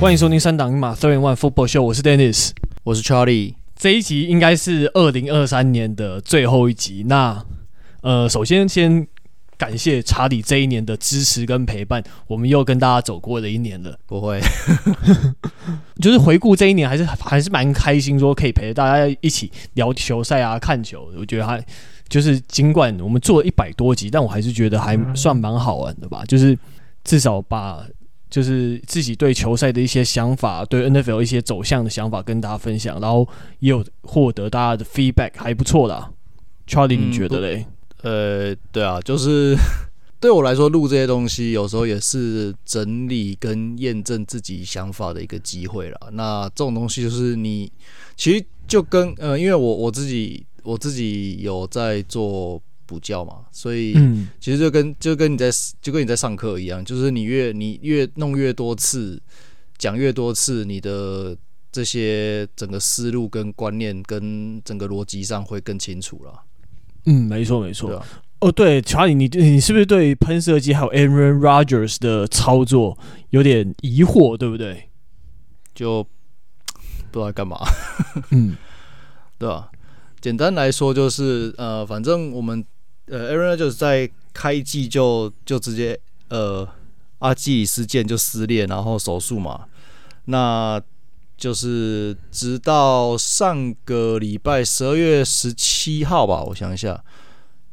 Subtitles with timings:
[0.00, 2.52] 欢迎收听三档一码 Three One Football Show，我是 Dennis，
[2.84, 3.52] 我是 Charlie。
[3.76, 7.04] 这一集应该是二零二三年的最后一集。
[7.06, 7.44] 那
[8.00, 9.06] 呃，首先先
[9.58, 13.94] 感谢查理这一年的支持跟陪伴，我们又跟大家走过了一年了。
[14.06, 14.40] 不会，
[16.00, 21.12] 就是回顾这一年，还是还是蛮开心，说可以陪着大家一起聊球赛啊，看球。
[21.18, 21.62] 我觉得还
[22.08, 26.24] 就是尽管我们做了一百多集，但我还是觉得还算蛮好玩的吧。
[26.26, 26.58] 就是
[27.04, 27.84] 至少把。
[28.30, 36.12] 就是自己对球赛的一些想法，对 NFL 一些走向的想法跟大家分享，然后也有获得大家的 feedback，还不错啦。
[36.66, 37.66] Charlie，你觉得嘞？
[38.02, 39.56] 呃，对啊，就是
[40.20, 45.98] 对我来说，录这些东西有时候也是整理跟验证自己想法的一个机会啦。
[46.12, 47.70] 那这种东西就是你
[48.16, 52.62] 其实就跟呃，因为我我自己我自己有在做。
[52.90, 53.92] 补教嘛，所以
[54.40, 55.48] 其实就跟就跟你在
[55.80, 59.22] 就跟你在上课一样，就是你越你越弄越多次，
[59.78, 61.36] 讲越多次，你的
[61.70, 66.42] 这些整个思路跟观念跟整个逻辑上会更清楚了。
[67.04, 68.04] 嗯，没错没错。
[68.40, 74.90] 哦，对，查理，你你是不是对喷射机还有 Aaron Rodgers 的操作有点疑惑，对不对？
[75.72, 76.02] 就
[77.12, 77.56] 不知道干嘛。
[78.30, 78.56] 嗯，
[79.38, 79.70] 对吧？
[80.20, 82.64] 简单来说就是呃，反正我们。
[83.10, 86.66] 呃，Aaron 就是在开季就就直接呃
[87.18, 89.66] 阿基里斯腱就撕裂，然后手术嘛。
[90.26, 90.80] 那
[91.36, 97.02] 就是直到上个礼拜十二月十七号吧，我想一下，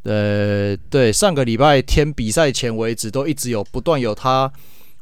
[0.04, 4.52] 呃，对，上个礼拜天比赛前为止，都一直有不断有他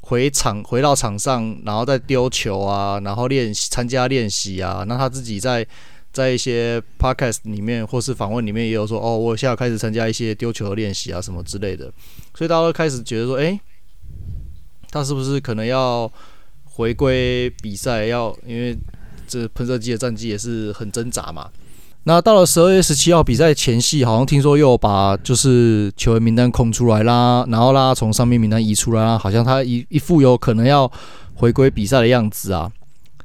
[0.02, 5.66] 回场回到场上，然后再丢球啊，然后练习参加练习啊，那他自己在。
[6.16, 11.91] 在一些 podcast 里面或是访问里面也有说哦，我现在开始参加一些丢球的练习啊什么之类的，
[12.33, 13.59] 所以大家都开始觉得说，诶，
[14.89, 16.09] 他是不是可能要
[16.63, 18.06] 回归比赛？
[18.06, 18.78] 要因为
[19.28, 21.50] 这喷射机的战绩也是很挣扎嘛。
[22.06, 30.89] 那到了十二月十七号比赛前夕，好像听说又把就是球员名单空出来啦，然后让他从上面名单移出来啦，好像他一一副有可能要
[31.34, 32.72] 回归比赛的样子啊。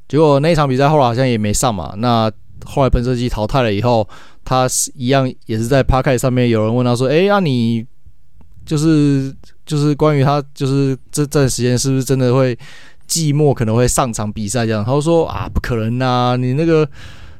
[0.09, 1.93] 结果那场比赛后来好像也没上嘛。
[1.97, 2.29] 那
[2.65, 4.07] 后来喷射机淘汰了以后，
[4.43, 7.85] 他是一样也是在 Podcast 上面有人问他说：“诶，那你
[8.65, 9.33] 就是
[9.65, 12.57] 就是关于他就是这段时间是不是真的会
[13.07, 16.35] 寂寞可能会上场比赛这样？”他说：“啊，不可能呐！
[16.37, 16.87] 你那个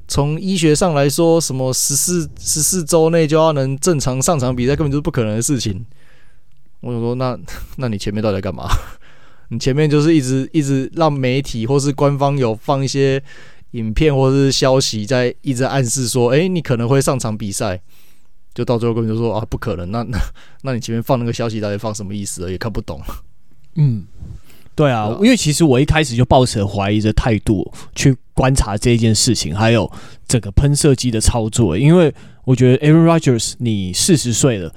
[0.07, 5.85] 从医学上来说，什么十四十四周内就要能正常上场比赛，根本就是不可能的事情。”
[6.81, 7.37] 我就说：“那
[7.77, 8.67] 那你前面到底在干嘛？
[9.49, 13.21] 你前面就是一直一直让媒体或是官方有放一些。”
[13.71, 17.81] 影片或是消息在一直暗示说，诶，你可能会上场比赛，
[18.53, 19.89] 就到最后根本就说啊，不可能。
[19.91, 20.17] 那那
[20.63, 22.51] 那你前面放那个消息到底放什么意思？
[22.51, 23.01] 也看不懂。
[23.75, 24.05] 嗯，
[24.75, 29.89] 对啊，因为其实我一开始就抱持怀疑的态度去观察这件事情，还有
[30.27, 34.75] 整个喷射机的操作，因为我觉得 Aaron Rodgers 你四十岁了，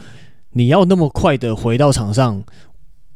[0.52, 2.44] 你要那么快的回到场上，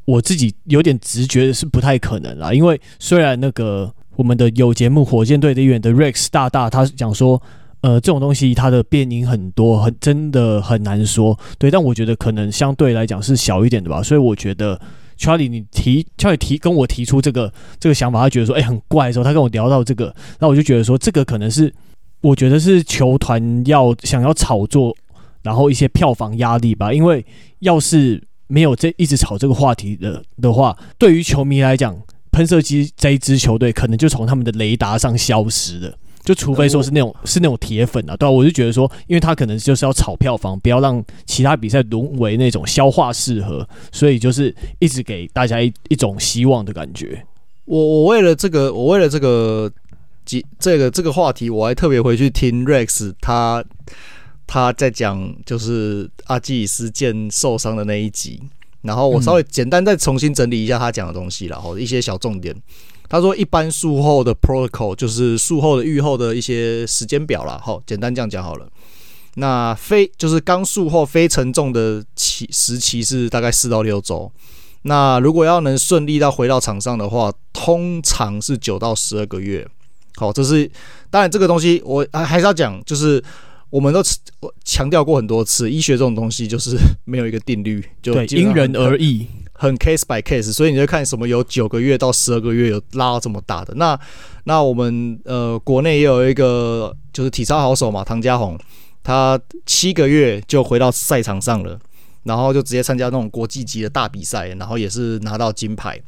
[0.03, 2.53] 我自己有点直觉是不太可能啦。
[2.53, 3.95] 因为虽然那个。
[4.19, 7.41] 我们的有节目火箭队的一员的 Rex 大大，他讲说，
[7.79, 11.39] 呃，这种东西它的变因很多，很真的很难说。
[11.57, 14.03] 对，但我觉得可能相对来讲是小一点的吧。
[14.03, 14.77] 所以我觉得
[15.17, 21.73] Charlie 你提 Charlie 提跟我提出这个这个想法，他觉得说，哎，很怪的时候，他跟我聊到这个，那我就觉得说，这个可能是
[22.19, 24.93] 我觉得是球团要想要炒作，
[25.43, 26.91] 然后一些票房压力吧。
[26.91, 27.25] 因为
[27.59, 31.97] 要是没有这一直炒这个话题的的话，对于球迷来讲。
[32.39, 47.21] 喷射机这一支球队可能就从他们的雷达上消失了，就除非说是那种是那种铁粉啊，对啊，我就觉得说，因为他可能就是要炒票房，不要让其他比赛沦为那种消化适合，所以就是一直给大家一一种希望的感觉。
[47.65, 49.69] 我我为了这个，我为了这个
[50.23, 53.61] 几这个这个话题，我还特别回去听 Rex 他
[54.47, 58.39] 他在讲就是阿基里斯腱受伤的那一集。
[58.81, 62.55] 然后我稍微简单再重新整理一下他讲的东西，然后一些小重点。
[63.09, 67.59] 他说，一般术后的 protocol 就是术后的愈后的一些时间表了。
[67.59, 68.69] 好，简单这样讲好了。
[69.35, 74.31] 那非就是刚术后非沉重的期时期是大概四到六周。
[74.83, 79.67] 那如果要能顺利到回到场上的话，通常是九到十二个月。
[80.15, 80.69] 好，这是
[81.09, 83.21] 当然这个东西我还还是要讲，就是。
[83.69, 84.01] 我们都
[84.65, 90.51] 强调过很多次，医学这种东西就是 没有一个定律，就因人而异，很 case by case。
[90.51, 93.73] 所以你就看什么有九个月到十二个月有拉到这么大的。
[93.75, 93.99] 那
[94.45, 98.57] 那我们呃国内也有一个就是体操好手嘛，唐家红，
[99.03, 101.79] 他七个月就回到赛场上了，
[102.23, 106.01] 然后就直接参加那种国际级的大比赛，然后也是拿到金牌。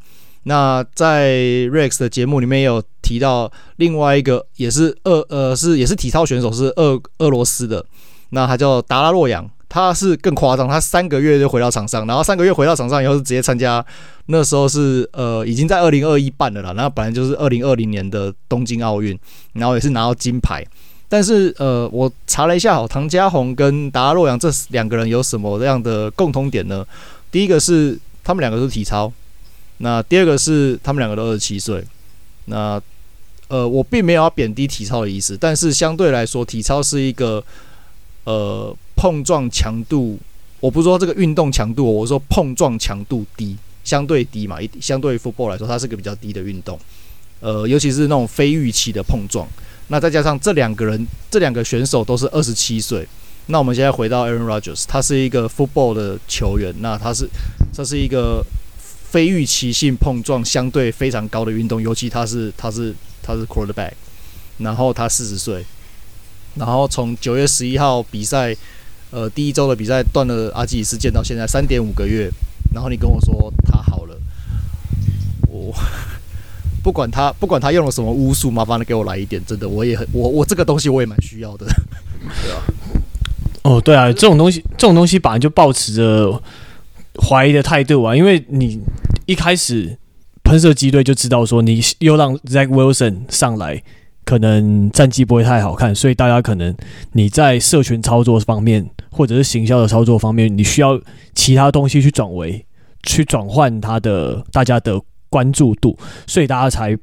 [0.43, 1.33] 那在
[1.69, 7.85] Rex 的节目里面也有提到另外一个，也是俄呃是也是体操选手，是俄俄罗斯的，
[8.29, 13.85] 那他叫达拉洛扬，他是更夸张，他三个月就回到场上，然后三个月回到场上以后是直接参加，
[14.25, 19.15] 那时候是呃已经在二零二一办了啦，那本来就是二零二零年的东京奥运，
[19.53, 20.65] 然后也是拿到金牌，
[21.07, 26.83] 但是呃我查了一下，好，唐家鸿跟达拉洛扬这两个人有什么样的共通点呢？
[27.29, 29.13] 第一个是他们两个都是体操。
[29.83, 31.83] 那第二个是他们两个都二十七岁，
[32.45, 32.79] 那
[33.47, 37.43] 呃，我并没有要贬低体操的意思，但是相对来说，体操是一个
[38.25, 40.19] 呃碰撞强度，
[40.59, 46.79] 我不是说这个运动强度，我说碰撞强度低，相对低嘛，一相对于 football 来说，它是个比较低的运动，
[47.39, 49.47] 呃，尤其是那种非预期的碰撞，
[49.87, 53.07] 那再加上这两个人，这两个选手都是二十七岁，
[53.47, 57.27] 那我们现在回到 Aaron Rodgers，他是一个 football 的球员，那他是
[57.73, 58.45] 这是一个。
[59.11, 63.91] 非预期性碰撞相对非常高的运动，尤其他是他是他是 quarterback，
[64.59, 65.65] 然后他四十岁，
[66.55, 68.55] 然后从九月十一号比赛，
[69.09, 72.31] 呃，第一周的比赛断了阿基里斯腱到现在三点五个月，
[72.73, 74.15] 然后你跟我说他好了，
[75.49, 75.75] 我
[76.81, 81.65] 不管他不管他用了什么巫术，麻烦你给我来一点，真的我也很我我这个东西我也蛮需要的，
[82.41, 82.63] 对 啊，
[83.63, 86.41] 哦对啊，这种东西这种东西本来就保持着。
[87.21, 88.81] 怀疑的态度啊，因为你
[89.25, 89.97] 一开始
[90.43, 93.81] 喷射机队就知道说，你又让 Zach Wilson 上来，
[94.25, 96.75] 可能战绩不会太好看，所以大家可能
[97.13, 100.99] 你在社群操作方面，或者是行销的操作方面，你需要
[101.35, 102.65] 其他东西去转为，
[103.03, 105.97] 去转换他的大家的关注度，
[106.27, 106.97] 所以大家才。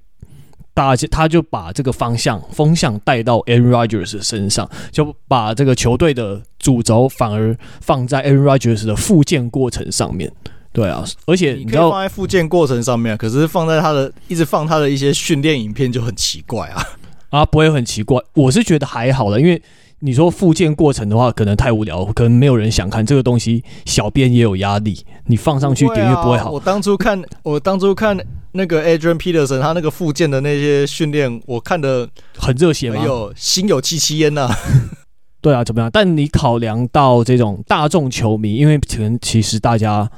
[0.79, 10.33] 他他就把这个方向风向带到 Aaron Rodgers 身上，就把这个球队的主轴反而放在 Aaron Rodgers 的复健过程上面。
[10.73, 16.83] 对啊，而且你知道你放在复健过程上面，可是放在他的一直放他的一些训练影片就很奇怪啊
[17.31, 19.61] 啊，不会很奇怪，我是觉得还好了，因为。
[20.01, 23.65] 你说复健过程的话，可能太无聊，可能没有人想看这个东西。
[23.85, 26.53] 小编也有压力，你放上去点阅不会好。
[26.53, 28.17] 我当初看，我当初看
[28.53, 33.03] 那个 Adrian Peterson 他那个复健的那些训练，我看的很热血没？
[33.03, 34.49] 有心有戚戚焉呐。
[35.43, 35.91] 对啊，怎么样？
[35.93, 40.09] 但你考量到这种大众球迷，因为可能其实大家，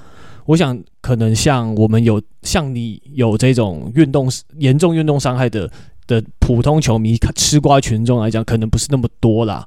[0.44, 5.71] 我想可能像我们有像你有这种运动严重运动伤害的。
[6.11, 9.65] 的普通球迷吃瓜群众来讲，可能不是那么多啦。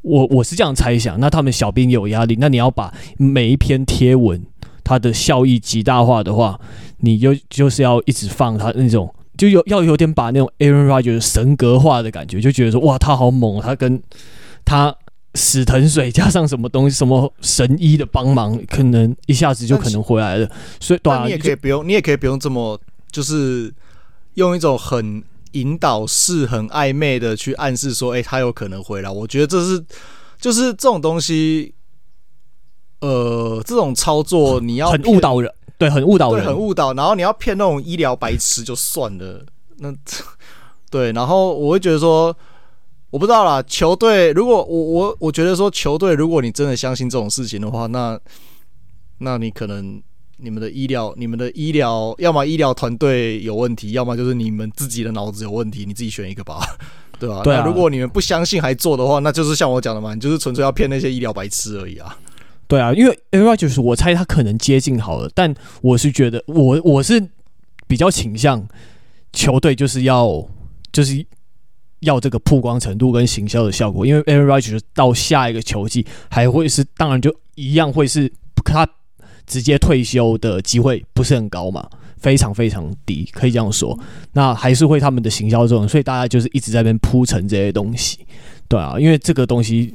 [0.00, 1.20] 我我是这样猜想。
[1.20, 4.42] 那他们小编有压力，那你要把每一篇贴文
[4.82, 6.58] 它的效益极大化的话，
[7.00, 14.02] 你就就是要一直放他那种，就有要有点把那种 Aaron Rodgers 神格化的感觉，就觉得说哇，他好猛，他跟
[14.64, 14.96] 他
[15.34, 20.50] 死藤水加上什么东西，什么神医的帮忙，可能一下子就可能回来了。
[20.80, 22.80] 所以，对啊，你也可以不用，你也可以不用这么，
[23.10, 23.70] 就是
[24.36, 25.22] 用一种很。
[25.52, 29.10] 引导式很暧昧的去暗示说，哎、欸，他有可能回来。
[29.10, 29.84] 我觉得这是，
[30.38, 31.74] 就是这种东西，
[33.00, 36.92] 呃，这种操作你要很误导人，对，很误导人，很误导。
[36.94, 39.44] 然后你要骗那种医疗白痴就算了，
[39.78, 39.94] 那
[40.90, 41.12] 对。
[41.12, 42.36] 然后我会觉得说，
[43.10, 48.18] 我不知道啦，球队如果我我我觉得说，球队如果你真的相信这种事情的话，那
[49.18, 50.02] 那你可能。
[50.42, 56.60] 你们的医疗，你们的医疗，要么医疗团队有问题，要么就是你们自己的脑子有问题，你自己选一个吧，
[57.18, 57.42] 对吧？
[57.44, 57.64] 对啊。
[57.64, 62.18] 如果你们不相信还做的话，那就是像我讲的嘛，你就是纯粹要骗那些医疗白痴而已啊。
[62.66, 67.24] 对啊，因为 Aaron 就是我猜他可能接近好了，但我是觉得我我是
[67.86, 68.66] 比较倾向
[69.32, 70.44] 球队就是要
[70.90, 71.24] 就是
[72.00, 78.32] 要这个曝光程度跟行销的效果，因为 Aaron Rodgers 到下一个球季还会是，当然就一样会是
[78.64, 78.88] 他。
[79.46, 83.98] 直接退休的机会不是很高嘛，非常非常低，可以这样说。
[84.32, 88.18] 那还是会他们的行销作用，所以大家就是一直在那边铺陈这些东西，
[88.68, 89.94] 对啊，因为这个东西。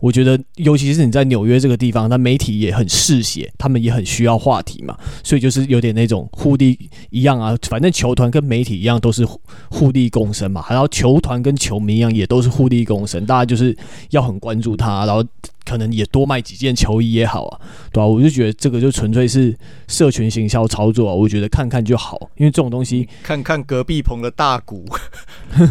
[0.00, 7.56] 我觉得，尤其是你在纽约这个地方，那媒体也很嗜血，他们也很需要话题嘛，所以就是有点那种互利一样啊。
[7.62, 9.26] 反正球团跟媒体一样，都是
[9.70, 10.62] 互利共生嘛。
[10.68, 13.74] 然后球团跟球迷一样，也都是互利共生，大家就是
[14.10, 15.24] 要很关注他，然后
[15.64, 18.06] 可能也多卖几件球衣也好啊，对吧、啊？
[18.06, 19.56] 我就觉得这个就纯粹是
[19.88, 21.14] 社群行销操作啊。
[21.14, 24.84] 我觉得看看就好，因为这种东西，看看隔壁棚的大谷，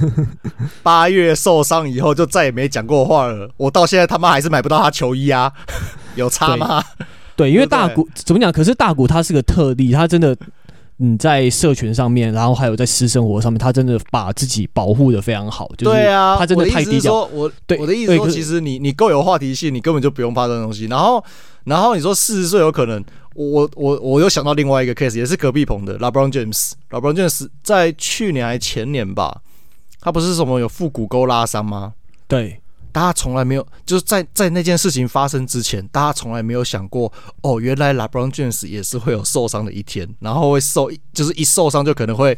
[0.81, 3.47] 八月受伤以后就再也没讲过话了。
[3.57, 4.17] 我到现在他。
[4.23, 5.51] 妈还是买不到他球衣啊？
[6.15, 6.81] 有差吗？
[7.35, 8.49] 对，对，因为大谷怎么讲？
[8.53, 10.33] 可是大谷他是个特例，他真的
[11.05, 15.69] 嗯，在社群上面，然后还有在私生活上面，他真的把自己保护的非常好。
[15.77, 16.07] 就是
[16.37, 17.25] 他真的太低调。
[17.25, 20.85] 我对我的意思说，其实你你够有话题性，你根本就不用怕这种东西。
[20.85, 21.21] 然后
[21.65, 23.03] 然后你说四十岁有可能，
[23.35, 26.71] 我我我又想到另外一个 case，也是隔壁棚的 LeBron James。
[26.89, 29.41] LeBron James 在去年还前年吧，
[29.99, 31.95] 他不是什么有腹股沟拉伤吗？
[32.29, 32.61] 对，
[32.93, 42.37] 大家从来没有，就是在在那件事情发生之前，大家从来没有想过，哦，原来 LeBron James 也是会有受伤的一天，然后会受，就是一受伤就可能会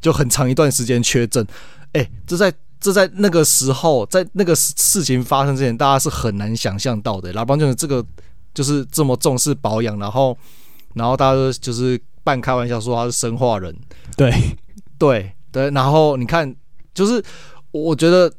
[0.00, 1.46] 就很长一段时间缺阵。
[1.92, 7.32] 哎，这在这在那个时候，在那个事情发生之前，大家是很难想象到的。
[7.32, 8.04] LeBron James 这个。
[8.52, 10.36] 就是这么重视保养，然后，
[10.94, 13.72] 然后大家都就是半开玩笑说他是生化人，
[14.16, 14.28] 对，
[14.98, 16.52] 对，对，然后你看，
[16.92, 17.22] 就是
[17.70, 18.30] 我觉得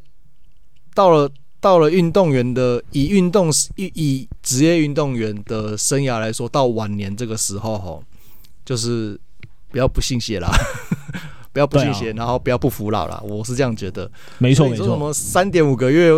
[0.93, 8.03] 到了到了运动员的以运动以以职业运动员的生涯来说，到晚年这个时候吼，
[8.65, 9.17] 就是
[9.69, 10.49] 不要不信邪啦，
[11.53, 16.11] 不要不信邪，然后不要不服老啦，我是这样觉得，没错没错，说什么三点五个月。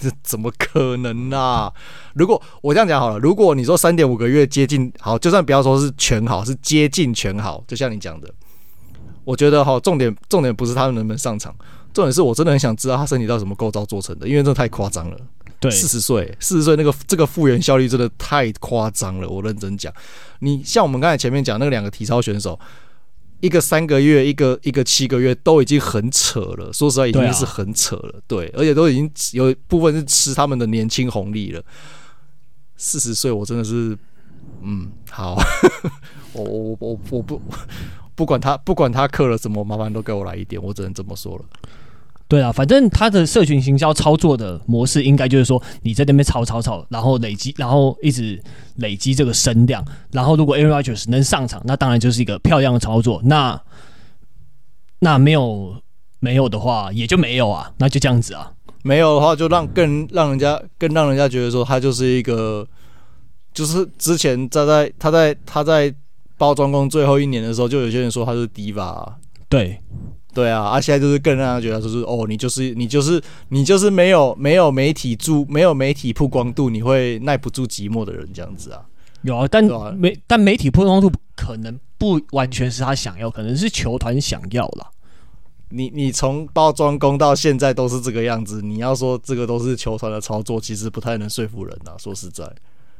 [0.00, 1.70] 这 怎么可能啊？
[2.14, 8.32] 如果我这样讲好了，如果你说三点五个月接近好，就算不要说是全好，是接近全好，就像你讲的，
[9.22, 11.54] 我觉得哈，重点重点不是他们能不能上场，
[11.92, 15.16] 重点是我真的很想知道他身体到底什么构造做成的，因为这太夸张了。
[15.60, 19.28] 对，四十岁，四十岁那个这个复原效率真的太夸张了。
[19.28, 19.92] 我认真讲，
[20.40, 22.58] 你像我们刚才前面讲那个两个体操选手。
[23.40, 26.72] 一个三个月，一个一个七个月，都已经很扯了。
[26.72, 28.20] 说实话，已经是很扯了。
[28.28, 31.60] 对，而且都已经有部分是吃他们的年轻红利了。
[32.76, 33.98] 四十岁，我真的是，
[34.60, 35.36] 嗯，好，
[36.34, 37.42] 我我我我不
[38.14, 41.44] 不管他不管他刻了什么，麻烦都给我来一点，我只能这么说了。
[42.32, 48.42] 对啊，反正他的社群行销操作的模式，应该就是说你在那边炒炒炒，然后累积，然后一直
[48.76, 53.20] 累积这个声量，然后如果 Aaron Rodgers 能上场，那当然就是一个漂亮的操作。
[53.22, 53.60] 那
[55.00, 55.76] 那没有
[56.20, 58.50] 没有的话，也就没有啊，那就这样子啊。
[58.82, 62.66] 没有的话，就让更让人家更让人家觉得说他就是一个，
[63.52, 65.94] 就是之前在在他在他在
[66.38, 69.16] 包装工最后一年的时候，就有些人说他是 Diva 啊。
[69.50, 69.78] 对。
[70.34, 78.82] 对啊，啊，现在就是更让人觉得就是哦，你就是你就是你就是没有没有媒体注没有媒体曝光度，你会耐不住寂寞的人这样子啊。
[79.22, 79.62] 有啊，但
[79.94, 84.90] 媒、啊、但媒体曝光度可能不完全是他想要，可能是球团想要啦。
[85.68, 91.94] 你你从包装工到现在都是这个样子，你要说这个都是球团的操作，其实不太能说服人啊。
[91.98, 92.44] 说实在，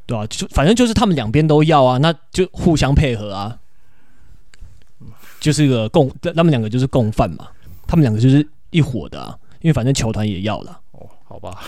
[0.07, 3.59] 对啊，就反正就是他们两边都要啊，那就互相配合啊。
[5.43, 7.49] 就是一个共，他们两个就是共犯嘛，
[7.87, 10.81] 他们两个就是一伙的啊，因为反正球团也要了。
[10.93, 11.59] 哦，好吧，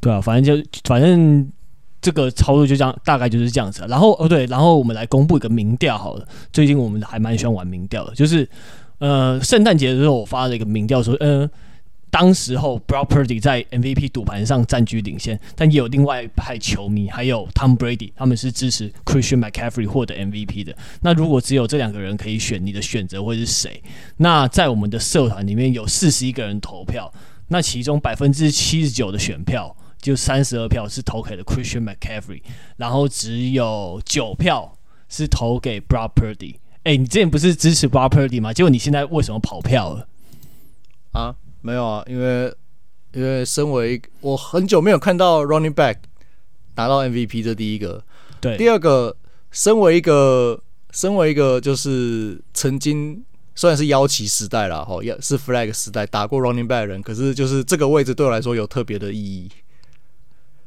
[0.00, 1.48] 对啊，反正就反正
[2.00, 3.86] 这个操作就这样，大概就是这样子。
[3.88, 8.46] 然后哦对，然后我们来公布一个民调好了，最近我们还蛮喜欢玩民调的，就是
[8.98, 11.50] 呃圣诞节的时候我发了一个民调说，嗯、呃。
[12.12, 20.76] 当时候，Brock Purdy 在 MVP 赌盘上占据领先，但也有另外一派球迷，还有 Tom Brady，他们是支持 Christian McCaffrey 获得 MVP 的。
[21.00, 23.82] 那如果只有这两个人可以选，你的选择会是谁？
[24.18, 27.10] 那在我们的社团里面有四十一个人投票，
[27.48, 32.42] 那其中百分之七十九的选票，就三十二票是投给了 Christian McCaffrey，
[32.76, 34.76] 然后只有九票
[35.08, 36.56] 是投给 Brock Purdy。
[36.82, 38.52] 哎，你之前不是支持 Brock Purdy 吗？
[38.52, 40.08] 结果你现在为什么跑票了？
[41.12, 41.36] 啊？
[41.62, 42.52] 没有啊，因为
[43.12, 45.96] 因为身为我很久没有看到 running back
[46.74, 48.02] 拿到 MVP 这第一个，
[48.40, 49.16] 对，第二个，
[49.52, 59.48] 身为一个身为一个就是曾经虽然是妖旗时代了哈，也是 flag 时代打过 running back 的人，可是就是这个位置对我来说有特别的意义。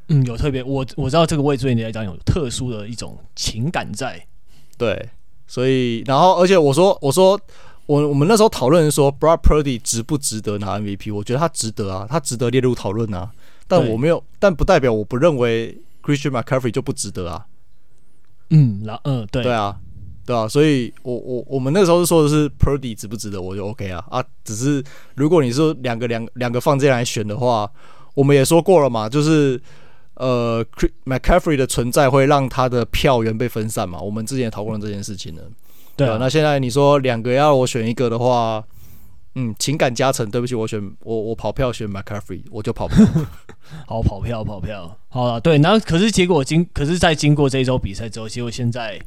[0.08, 4.26] 嗯，有特别，我我知道这个位置对你来讲有特殊的一种情感在。
[4.78, 5.10] 对，
[5.46, 7.38] 所以然后而且我说我说。
[7.86, 11.14] 我我们那时候讨论说 b r a d Purdy 值不值得拿 MVP？
[11.14, 13.30] 我觉得他值得啊，他值得列入讨论啊。
[13.68, 17.46] 但我没有，但不代表我不认为 Christian McCaffrey 就不值得啊。
[18.50, 19.76] 嗯，然嗯，对，对啊，
[20.24, 20.46] 对啊。
[20.46, 24.24] 所以我我我们那时候是说的是 Purdy 值不值得，我就 OK 啊啊。
[24.44, 24.82] 只是
[25.14, 27.68] 如果你说两个两两个放这样来选的话，
[28.14, 29.60] 我们也说过了嘛，就是
[30.14, 30.64] 呃
[31.04, 34.00] ，McCaffrey 的存在会让他的票源被分散嘛。
[34.00, 35.42] 我们之前也讨论这件事情呢。
[35.96, 38.62] 对啊，那现在你说两个要我选一个的话，
[39.34, 42.96] 嗯，情感加成，对不起，我选我我跑票选 McCaffrey，我就跑 票，
[43.86, 49.00] 好跑票跑票，好了，对，然后可是结果经，可是在经过这一周比赛之后，结果现在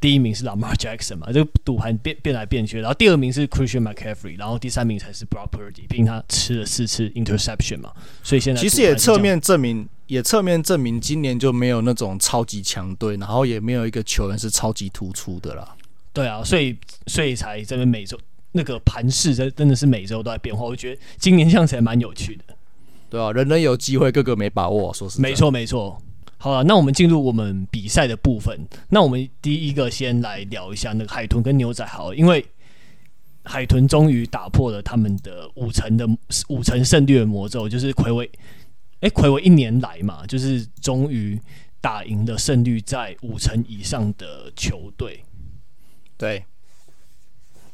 [0.00, 7.92] 第一名是 Lamar Jackson 嘛，这个赌盘变变来变去，然后第二名是 Christian McCaffrey，然后第三名才是 Brock Purdy，毕竟他吃了四次 interception 嘛，
[8.22, 15.75] 所以现在其实也侧面证明，也侧面证明今年就没有那种超级强队，然后也没有一个球员是超级突出的啦。
[16.16, 16.74] 对啊，所以
[17.08, 18.18] 所以才这边每周
[18.52, 20.64] 那个盘势真真的是每周都在变化。
[20.64, 22.56] 我觉得今年这样子还蛮有趣的。
[23.10, 24.94] 对啊，人人有机会，个个没把握。
[24.94, 26.00] 说是，没错没错。
[26.38, 28.66] 好了，那我们进入我们比赛的部分。
[28.88, 32.42] 那我们第一个先来聊一下那个海豚跟牛仔，好，因为
[33.44, 36.08] 海豚终于打破了他们的五成的
[36.48, 38.30] 五成胜率的魔咒，就是魁违，
[39.00, 41.38] 哎，魁违一年来嘛，就是终于
[41.82, 45.22] 打赢的胜率在五成以上的球队，
[46.16, 46.44] 对。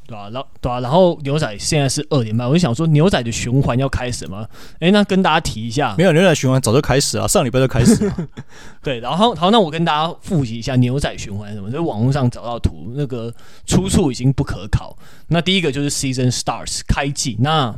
[0.04, 4.46] 对啊，然对啊，然后牛仔现在是二点半，我就想说牛仔的循环要开始吗？
[4.80, 8.28] 哎，那跟大家提一下，没有牛仔循环早就开始了，上礼拜就开始了。
[8.82, 13.32] 对，然后好，那我跟大家复习一下牛仔循环什么，在网络上找到图，那个
[13.64, 14.98] 出处已经不可考。
[15.28, 17.72] 那第一个就是 Season Starts 开季，那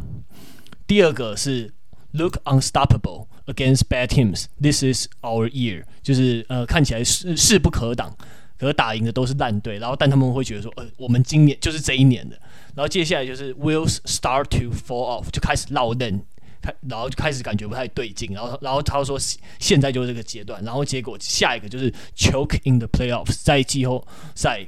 [0.86, 1.74] 第二个是
[2.12, 8.16] Look Unstoppable Against Bad Teams，This is Our Year，就是呃看起来势势不可挡。
[8.58, 12.38] 可是打赢的都是烂队，然后但他们会觉得说，呃，我们今年就是这一年的。
[12.74, 16.20] 然后接下来就是 wills start to fall off，就开始落轮，
[16.60, 18.32] 开，然后就开始感觉不太对劲。
[18.32, 19.18] 然后，然后他说
[19.58, 20.62] 现在就是这个阶段。
[20.64, 24.66] 然后结果下一个就是 choke in the playoffs，在季后赛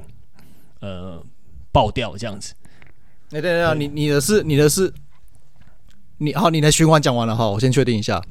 [0.80, 1.20] 呃
[1.72, 2.54] 爆掉这样子。
[3.30, 4.92] 哎，对对对，你你的是你的是，
[6.18, 8.22] 你好，你的循环讲完了哈，我先确定一下。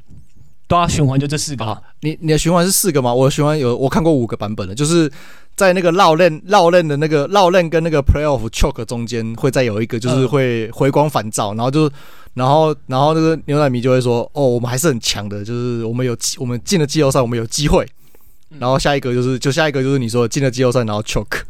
[0.67, 1.65] 对啊，循环就这四个。
[1.65, 3.13] 啊、你你的循环是四个吗？
[3.13, 5.11] 我的循环有我看过五个版本的，就是。
[5.55, 11.89] 在那个绕链绕链的那个绕链跟那个 playoff choke 中间，会再有一个，就是会回光返照，然后就，
[12.33, 17.87] 然后然后那个牛奶迷就会说，哦，我们还是很强的，就是我们有我们进了季后赛，我们有机会。
[18.59, 21.41] 然后下一个就是，就下一个就是你说进了季后赛，然后 choke。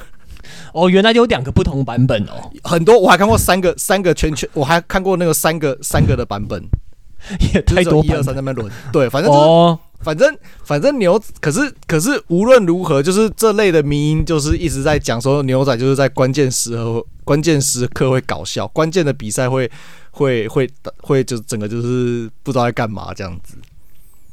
[0.74, 6.64] 哦，原来有两个不同版本哦，很多我还看过三个三个圈圈，我还看过那个三个三个的版本，
[7.54, 9.44] 也太多一二三在那边轮，对，反正就是。
[9.44, 19.70] 哦反正反正牛，可是可是无论如何，就是这类的迷因，就是一直在讲说牛仔就是在关键时候、关键时刻会搞笑，关键的比赛会
[20.12, 20.70] 会会
[21.02, 23.56] 会就整个就是不知道在干嘛这样子，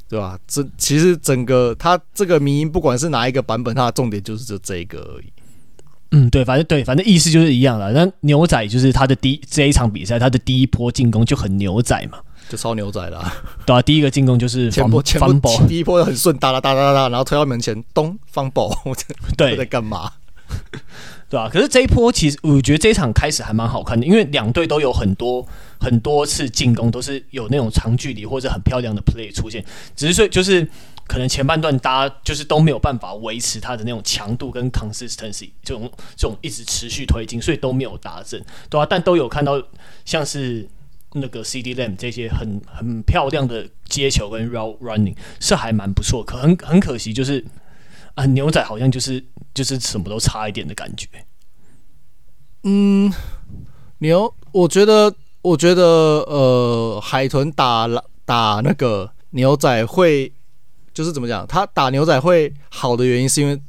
[0.07, 0.37] 对吧？
[0.47, 5.25] 这其实整个他这个迷因，不管是哪一个版本，它的重点就是就这一个而已。
[6.11, 7.91] 嗯，对，反正对，反正意思就是一样了。
[7.91, 12.19] 那牛仔就是他的第这一场比赛，他的第一波进攻就很牛仔嘛。
[12.49, 13.33] 就超牛仔的，啊，
[13.65, 18.95] 对啊，第一个进攻就是 前波前波，第一波就很顺，哒哒哒哒哒，然后推到门前，咚，方宝， 我
[19.37, 20.11] 对在干嘛？
[21.29, 25.43] 对啊，可是这一波其实我觉得这一场开始还蛮好看的，因为两队都有很多
[25.79, 30.67] 很多次进攻，都是有那种长距离或者很漂亮的 play 出现，只是说就是
[31.07, 39.59] 可能前半段大家就是都没有办法维持它的那种强度跟 consistency 这种这种一直持续推进，所以都没有达阵，对啊，但都有看到
[40.05, 40.67] 像是。
[41.13, 47.45] 那个 C D Lamb 这些很很漂亮的接球跟 route running 是还蛮不错，可很很可惜就是
[48.15, 49.23] 啊牛仔好像就是
[49.53, 51.07] 就是什么都差一点的感觉。
[52.63, 53.11] 嗯，
[53.99, 57.87] 牛，我觉得我觉得呃海豚打
[58.25, 60.33] 打那个牛仔会
[60.93, 61.45] 就是怎么讲？
[61.45, 63.61] 他打牛仔会好的原因是因为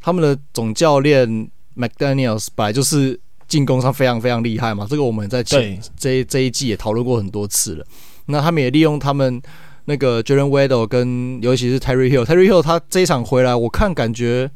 [0.00, 3.20] 他们的总教练 McDaniels 本来就是。
[3.48, 7.86] 进攻上非常非常厉害嘛，这个我们在前这一这一季也讨论过很多次了。
[8.26, 9.40] 那他们也利用他们
[9.84, 14.50] 那个 Jalen Waddle 跟尤其是 Tyreek Hill，Tyreek Hill 他这一场回来，我看感觉，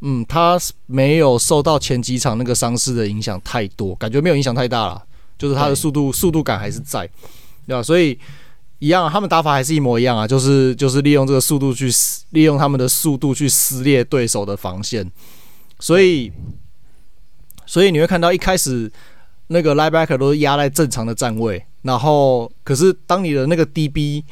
[0.00, 5.00] 嗯，他没有受到前几场那个伤势的影响太多，感觉没有影响太大了。
[5.38, 7.08] 就是他的速度速度感还是在，
[7.66, 7.82] 对吧？
[7.82, 8.18] 所以
[8.80, 11.88] 一样，他们打法还是一模一样啊，就是就是利用这个速度去
[12.30, 15.08] 利用他们的速度去撕裂对手的防线，
[15.78, 16.32] 所以。
[17.66, 18.90] 所以你会看到一开始
[19.48, 24.22] 那个 linebacker 都是压在正常的站位，然后可是当你的那个 DB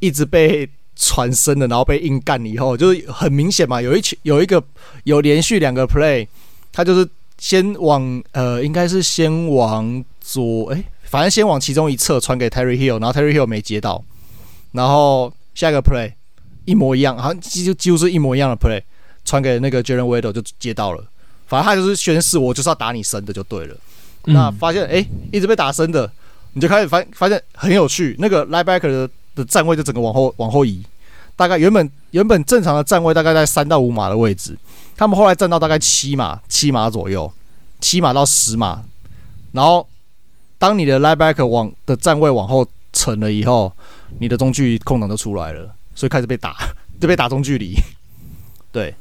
[0.00, 4.62] 一直被传伸的，然后被硬干了以后，就是很明显嘛，有一有一个
[5.04, 6.26] 有连续两个 play，
[6.72, 14.04] 他就是先往呃应该是先往左，诶，反正先往其中一侧传给 Terry Hill，然后 Terry Hill 没接到，
[14.72, 16.12] 然后下一个 play
[16.66, 18.82] 一模一样，好像几乎几乎是一模一样的 play
[19.24, 21.04] 传给那个 Jalen Waddle 就接到了。
[21.50, 23.76] 反正他就是宣誓，我就是要打你生的就对了。
[24.26, 26.08] 嗯、那发现哎、欸，一直被打生的，
[26.52, 28.14] 你就开始发发现很有趣。
[28.20, 30.80] 那个 linebacker 的的站位就整个往后往后移，
[31.34, 34.56] 大概原本原本正常的站位大概在三到五码的位置，
[34.96, 37.32] 他们后来站到大概七码七码左右，
[37.80, 38.84] 七码到十码。
[39.50, 39.84] 然后
[40.56, 43.72] 当你的 linebacker 往的站位往后沉了以后，
[44.20, 46.56] 你的中距离空档就出来了，所以开始被打，
[47.00, 47.74] 就被打中距离。
[48.70, 48.94] 对，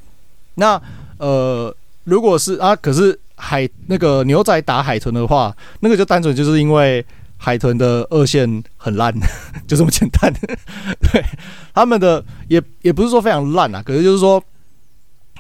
[0.55, 0.81] 那
[1.19, 1.75] 呃。
[2.05, 7.05] 如果是啊，可是海那个牛仔打海豚的话，那个就单纯就是因为
[7.38, 9.13] 海豚的二线很烂，
[9.67, 10.33] 就这么简单。
[10.99, 11.23] 对，
[11.73, 14.43] 他们的也也不是说非常烂啊，可是就是说，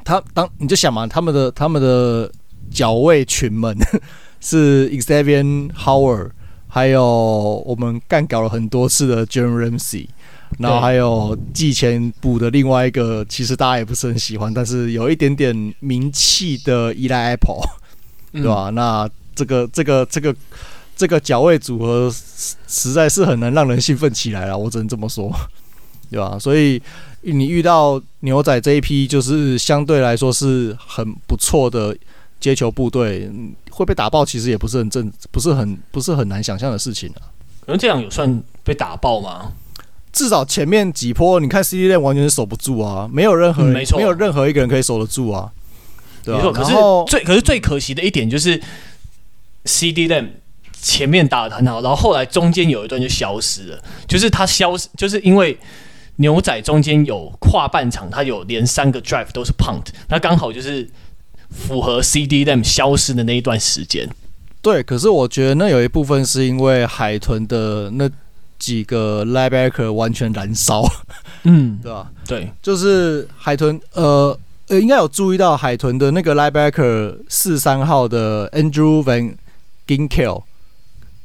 [0.05, 2.31] 他当你就想嘛，他们的他们的
[2.71, 3.77] 角位群们
[4.39, 6.29] 是 Xavier Howard，
[6.67, 7.03] 还有
[7.65, 10.07] 我们干搞了很多次的 Jalen Ramsey，
[10.57, 17.61] 然后还有季前补的另外一个，其实大家也不是很喜欢，但是有一点点名气的 Eli Apple，
[18.33, 18.69] 对吧？
[18.69, 20.35] 嗯、那这个这个这个
[20.95, 22.11] 这个脚位组合
[22.67, 25.31] 实在是很难让人兴奋起来了，我只能这么说，
[26.09, 26.37] 对吧？
[26.39, 26.81] 所以
[27.21, 31.95] 你遇到牛仔这一批，就是相对来说是很不错的
[32.39, 33.29] 接球部队，
[33.69, 37.31] 会被打爆，其实也不是很正，不是很不是很难想象的事情啊。
[37.61, 39.51] 可能这样有算被打爆吗？
[40.11, 45.51] 至少前面几波，你看 CeeDee Lamb 完全是守不住啊，没有任何人、嗯、没错，没有任何一个人可以守得住啊。
[46.23, 46.73] 对啊，没错，可是
[47.07, 48.59] 最可是最可惜的一点就是
[49.65, 50.29] CeeDee Lamb
[50.81, 55.57] 前面打的很好，然后后来中间有一段就消失了，就是他消失，就是因为
[56.17, 60.89] 牛仔中间有跨半场，他有连三个 drive 都是 punt，那刚好就是
[61.49, 64.09] 符合 Lamb 消失的那一段时间。
[64.61, 68.09] 对，可是我觉得那有一部分是因为海豚的那
[68.59, 70.85] 几个 linebacker 完全燃烧，
[71.43, 72.11] 嗯， 对吧？
[72.27, 74.37] 对，就是海豚，呃。
[74.69, 79.33] 呃，应该有注意到海豚的那个 linebacker 四三号的 Andrew Van
[79.87, 80.43] Ginkel，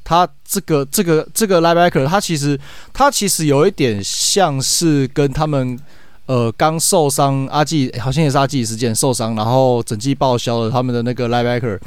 [0.02, 2.58] 他这个这个这个 linebacker，他其实
[2.94, 5.78] 他其实有一点像是跟他们
[6.24, 11.78] 呃刚受伤阿纪，好像也是阿季事件受伤，然后整季报销了他们的那个 linebacker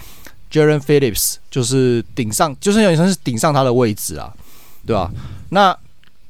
[0.52, 4.32] Jaren Phillips，就是顶上，就是有点像是顶上他的位置啊，
[4.86, 5.12] 对吧？
[5.50, 5.76] 那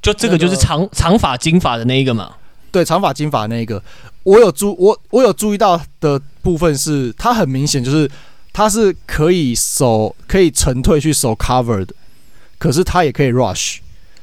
[0.02, 2.32] 就这个就是长长发金发的那一个嘛，
[2.72, 3.82] 对，长发金发那一个。
[4.24, 8.10] 我有注我我有注意到的部分是，他很明显就是
[8.52, 11.94] 他是可以守可以沉退去守 cover 的，
[12.58, 13.78] 可是他也可以 rush，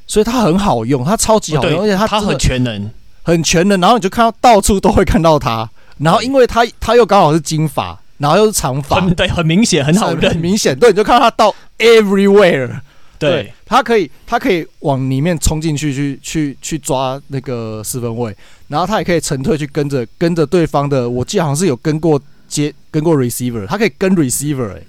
[0.06, 2.90] 所以他很好用，他超级好用，而且他他很全能，
[3.22, 3.80] 很全能。
[3.80, 12.80] 然后你就看到到处都会看到他，然后因为他他又刚好是金发，然后又是长发，对，很明显很好认，很明显，对，你就看到他到 everywhere。
[13.18, 18.36] 对，他可以，他可以往里面冲进去，去去去抓那个四分位，
[18.68, 21.08] 然后他也可以沉退去跟着跟着对方的。
[21.08, 24.86] 我记得好像是有跟过接跟过 receiver，他可以跟 receiver，哎、欸，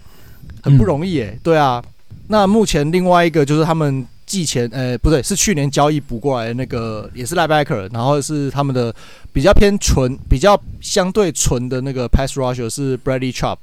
[0.64, 1.32] 很不容易哎、欸。
[1.32, 1.82] 嗯、对啊，
[2.28, 8.94] 那目前另外一个就是他们季前，呃、欸，不对，是去年交易补过来的那个，也是 linebacker，然后是他们的
[9.32, 13.58] 比较偏纯、比较相对纯的那个 pass rusher 是 Bradley Chubb，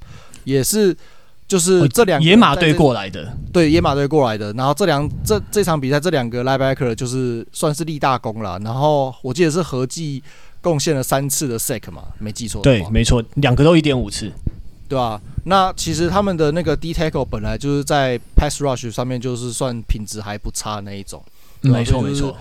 [0.44, 0.96] 也是。
[1.52, 4.50] 就是这两个野马队过来的，对，野马队过来的。
[4.54, 8.58] 然后这两这这场比赛，这两个 linebacker 就是算是立大功了。
[8.60, 10.22] 然后我记得是合计
[10.62, 12.62] 贡献了三次的 sack 嘛，没记错。
[12.62, 14.32] 对，没错，两个都一点五次，
[14.88, 15.20] 对吧、啊？
[15.44, 21.22] 那其实他们的那个 D tackle 本来就是在 pass rush 上面就是算品质还不差的那一种，
[21.60, 22.34] 没错没错。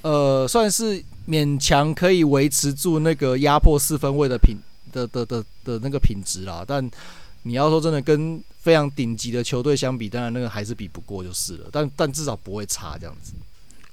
[0.00, 4.56] 呃，算是勉强可以维持住那个压迫四分位的品
[4.90, 6.90] 的的的的那个品质啦，但。
[7.46, 11.68] 你要说真的，跟非常顶级的球队相比，当然那个还是比不过就是了。
[11.70, 13.34] 但但至少不会差这样子。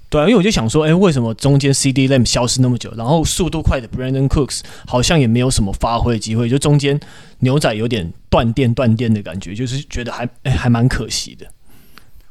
[0.08, 6.98] 对啊，因为我就想说，哎、欸，为什么中间 CeeDee Lamb 消失那么久，然后速度快的 Brandon Cooks 好像也没有什么发挥机会，就中间
[7.40, 11.46] 牛仔有点断电断电的感觉，就是觉得还哎、欸、还蛮可惜的。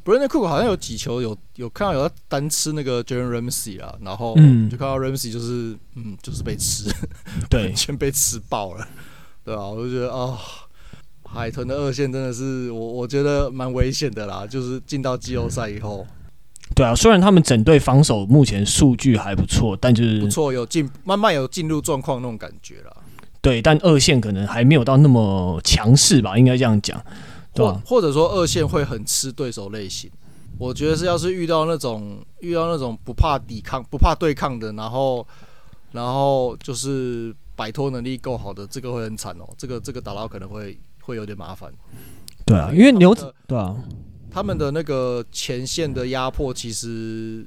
[0.03, 6.89] Brandon Cooks 好像有几球有有看到有在单吃那个 Jalen Ramsey 啊，然后就看到 Ramsey 就是嗯就是被吃，
[7.51, 8.87] 对， 完全被吃爆了，
[9.45, 10.17] 对啊，我就觉得啊。
[10.17, 10.39] 哦
[11.33, 14.45] 海豚的二线真的是我，我觉得蛮危险的啦。
[14.45, 16.05] 就是进到季后赛以后，
[16.75, 22.91] 对啊，虽然他们整队防守目前数据还不错，但就是不错，有进慢慢有进入状况那种感觉啦。
[23.41, 27.01] 对，但二线可能还没有到那么强势吧，应该这样讲，
[27.53, 27.81] 对吧？
[27.85, 30.11] 或者说二线会很吃对手类型。
[30.57, 35.25] 我觉得是要是遇到那种遇到那种不怕抵抗、不怕对抗的，然后
[35.91, 39.49] 然后就是摆脱能力够好的，这个会很惨哦。
[39.57, 40.77] 这个这个打到可能会。
[41.11, 41.71] 会有点麻烦，
[42.45, 43.75] 对啊，因为牛仔对啊，
[44.31, 47.45] 他们的那个前线的压迫其实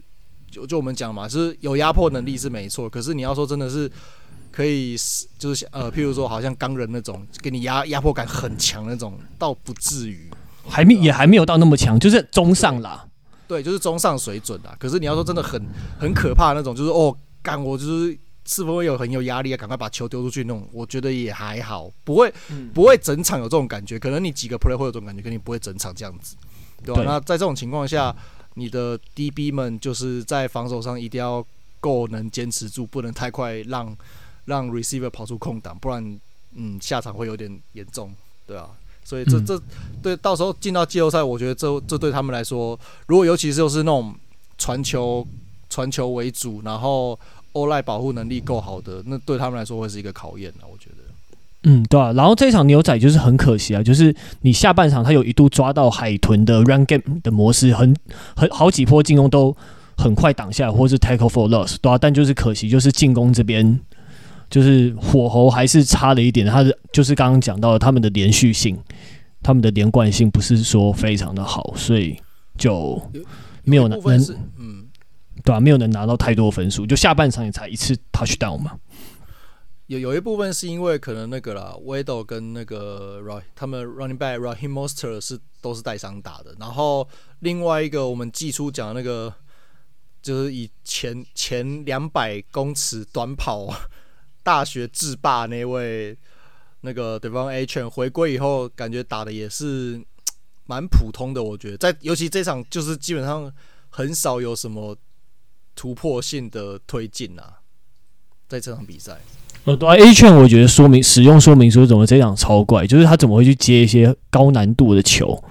[0.50, 3.90] 就就我们讲嘛，是有压迫能力是没错，可是你要说真的是
[4.53, 4.96] 可以，
[5.38, 10.31] 就是呃，譬如说好像钢人那种给你压压迫感很强那种，倒不至于，
[10.68, 13.07] 还没也还没有到那么强，就是中上啦，
[13.48, 14.77] 对，就是中上水准啦。
[14.79, 15.61] 可是你要说真的很
[15.98, 18.18] 很可怕那种，就是哦，干我就是。
[18.46, 19.57] 是不会有很有压力啊？
[19.57, 22.33] 赶快把球丢出去那种，我觉得也还好，不会
[22.74, 23.98] 不会整场有这种感觉。
[23.98, 26.37] 可能你几个 play 会有这种感觉，肯定不会整场这样子，
[26.85, 27.00] 对吧？
[27.00, 28.14] 对，那在这种情况下，
[28.54, 31.42] 你的 DB 们就是在防守上一定要
[31.80, 33.96] 够能坚持住，不能太快让
[34.44, 36.20] 让 receiver 跑出空档，不然
[36.52, 38.12] 嗯下场会有点严重，
[38.46, 38.68] 对啊。
[39.04, 39.59] 所以这这
[40.02, 44.14] 对到时候进到季后赛，我觉得这这对他们来说，如果尤其是又是那种
[44.59, 45.26] 传球
[45.70, 47.18] 传球为主，然后。
[47.55, 50.64] 欧赖保护能力够好的，那对他们来说会是一个考验呢。
[50.71, 51.03] 我觉得，
[51.62, 52.12] 嗯，对啊。
[52.12, 57.97] 然后这场牛仔就是很可惜啊，就是你下半场他有一度抓到海豚的 run game 的模式，很
[58.37, 59.57] 很好几波进攻都
[59.97, 61.97] 很快挡下来，或是 tackle for loss，对啊。
[61.97, 63.81] 但就是可惜，就是进攻这边
[64.51, 66.47] 就是火候还是差了一点。
[66.47, 68.77] 他的就是刚刚讲到的，他们的连续性、
[69.43, 72.17] 他们的连贯性不是说非常的好，所以
[72.59, 73.01] 就
[73.62, 73.99] 没有能
[74.59, 74.84] 嗯。
[75.44, 78.80] 对啊，没有能拿到太多分数，就下半场也才一次 touchdown 嘛。
[79.88, 85.11] 有有一部分是因为可能那个啦 w a d o 跟那个 Roy 他们 running back Rahim m o s t e
[85.11, 86.57] r 是都是带伤打的。
[86.59, 87.07] 然后
[87.40, 89.30] 另外一个我们季初讲的那个，
[90.22, 93.68] 就是以前前两百公尺短跑
[94.42, 96.16] 大学制霸那位
[96.80, 100.02] 那个 De'Von Achane 回归以后，感觉打的也是
[100.64, 101.42] 蛮普通的。
[101.42, 103.52] 我觉得在尤其这场就是基本上
[103.90, 104.96] 很少有什么。
[105.75, 107.61] 突破性的推进啊，
[108.49, 109.13] 在这场比赛，
[109.65, 115.43] 呃，对 Achane 我觉得说明使用说明书怎么这样超怪，就是他怎么会去接一些高难度的球，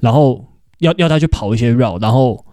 [0.00, 0.44] 然后
[0.78, 2.44] 要要他去跑一些绕然后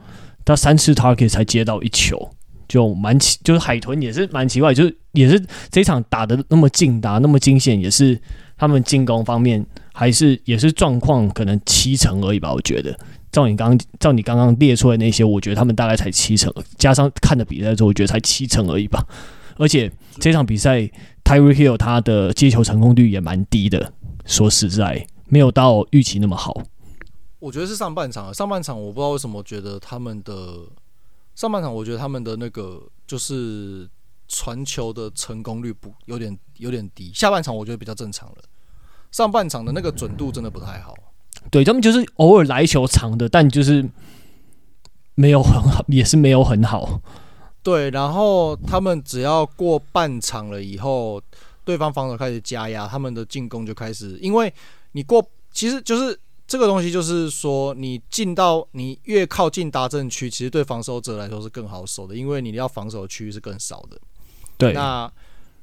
[0.46, 2.30] 他三次 target 才接到一球，
[2.68, 8.20] 就蛮奇，就是海豚也是蛮奇怪，就是也是这场打得那么近，打那么惊险，也是
[8.56, 12.98] 他们进攻方面还是也是状况可能七成而已吧，我觉得。
[13.34, 19.04] 照你刚照你刚刚列出来那些，我觉得他们大概才七成，加上看的比赛之后，我觉得才七成而已吧。
[19.58, 20.82] 而且这场比赛
[21.24, 23.92] t y r e e Hill 他的接球成功率也蛮低的，
[24.26, 26.62] 说实在，没有到预期那么好。
[27.40, 30.60] 我觉得是上半场，上半场我不知道为什么觉得他们的
[31.34, 33.90] 上半场，我觉得他们的那个就是
[34.28, 37.12] 传球的成功率不有点有点低。
[37.16, 38.36] 下半场我觉得比较正常了，
[39.12, 40.94] 上半场的那个准度真的不太好。
[41.52, 43.88] 对，他们就是偶尔来球长的，但就是
[45.14, 47.00] 没有很好，也是没有很好。
[47.62, 51.22] 对，然后他们只要过半场了以后，
[51.64, 54.18] 对方防守开始加压，他们的进攻就开始。
[54.20, 54.52] 因为
[54.94, 63.98] 你过，其实就是这个东西，就是说你进到你越靠近达阵区，其实对防守者来说是更好守的，因为你要防守的区域是更少的。
[64.58, 65.10] 对，那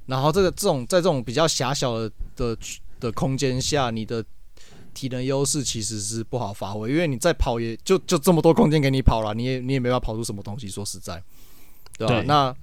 [0.05, 2.57] 然后这个这种在这种比较狭小的的
[2.99, 4.23] 的空间下，你的。
[4.93, 10.67] 体能优势其实是不好发挥，因为你再跑也就就这么多空间给你跑了，你也你也没办法跑出什么东西。
[10.67, 11.21] 说实在，
[11.97, 12.13] 对吧？
[12.13, 12.55] 对，那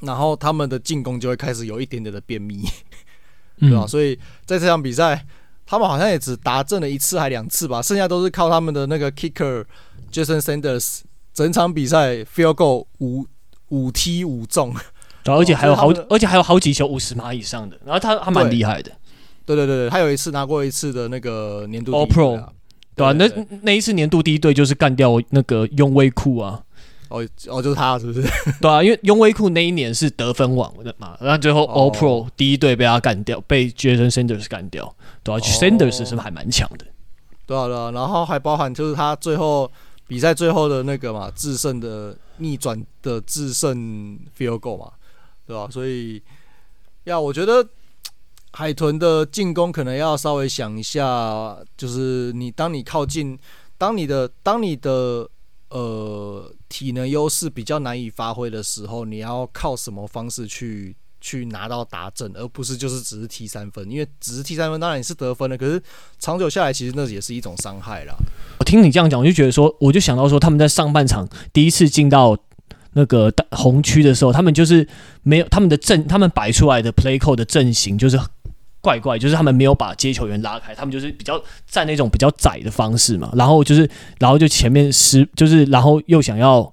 [0.00, 2.62] 然后他们的进攻就会开始有一点点的便秘，
[3.58, 3.84] 对吧？
[3.84, 4.14] 嗯、所以
[4.44, 5.26] 在这场比赛，
[5.66, 9.64] 他们好像也只达阵了一次还两次吧，剩下都是靠他们的那个 kicker
[10.12, 11.00] Jason Sanders，
[11.34, 13.26] 整场比赛 field goal 五
[13.68, 14.74] 五踢五中，
[15.24, 18.92] 而且还有好，而且还有好几球五十码以上的，然后他他蛮厉害的。
[19.56, 22.36] 对对对，他有一次拿过一次的那个年度 All Pro，
[22.94, 23.12] 对吧？
[23.12, 23.26] 那
[23.62, 26.62] 那一次年度第一队就是干掉那个雍威库啊，
[27.08, 28.22] 哦哦，就是他是不是？
[28.60, 36.84] 对啊，因为雍威库那一年是得分王的嘛，然后最后 All Pro 第一队被他干掉，被 Jason Sanders 干掉，对啊，Sanders 是不是还蛮强的？
[37.46, 39.70] 对啊对啊，然后还包含就是他最后
[40.06, 44.92] 比赛最后的那个嘛，制胜的逆转的制胜 Field Goal 嘛，
[45.46, 45.68] 对吧？
[45.70, 46.22] 所以
[47.04, 47.66] 呀，我觉得。
[48.58, 53.38] 海豚的进攻可能要稍微想一下，就是你当你靠近，
[53.78, 55.30] 当你的当你的
[55.70, 65.80] 呃体能优势比较难以发挥的时候，你要靠什么方式去去拿到达阵，而不是就是只是踢三分，因为只是踢三分当然也是得分的，可是
[66.18, 68.14] 长久下来其实那也是一种伤害啦。
[68.58, 72.36] 我听你这样讲，我就觉得说，我就想到说他们在上半场第一次进到
[72.94, 74.88] 那个红区的时候，他们就是
[75.22, 78.18] 没有他们的阵，他们摆出来的 play call 的阵型就是。
[78.88, 83.86] 怪怪，就是他们没有把接球员拉开，他们就是比较站那种比较窄的方式嘛，然后就是，
[84.18, 86.72] 然后就前面失，就是然后又想要，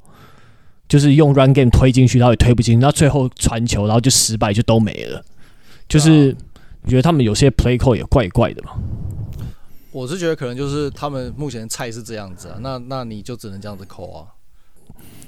[0.88, 5.21] 就是用 run game 推进去，然后也推不进，那最后传球，然后就失败，就都没了。
[5.89, 6.34] 就是
[6.84, 8.71] 我觉得他们有些 play call 也怪怪的嘛。
[9.91, 14.28] 我是觉得可能就是他们目前菜是这样子啊，那那你就只能这样子扣啊。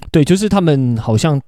[0.09, 1.41] 对，就是他们好像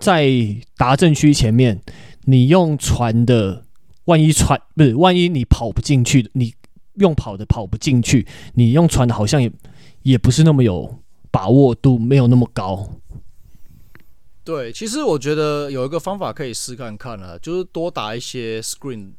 [0.00, 0.28] 在
[0.76, 1.80] 达阵区前面，
[2.24, 3.62] 你用传的。
[4.06, 6.54] 万一传不是，万一你跑不进去，你
[6.94, 9.50] 用跑的跑不进去，你用传的好像也
[10.02, 10.98] 也不是那么有
[11.30, 13.00] 把握度，没有那么高。
[14.44, 19.12] 对，其实我觉得有一个方法可以试看看啊，就是多打一些 screen，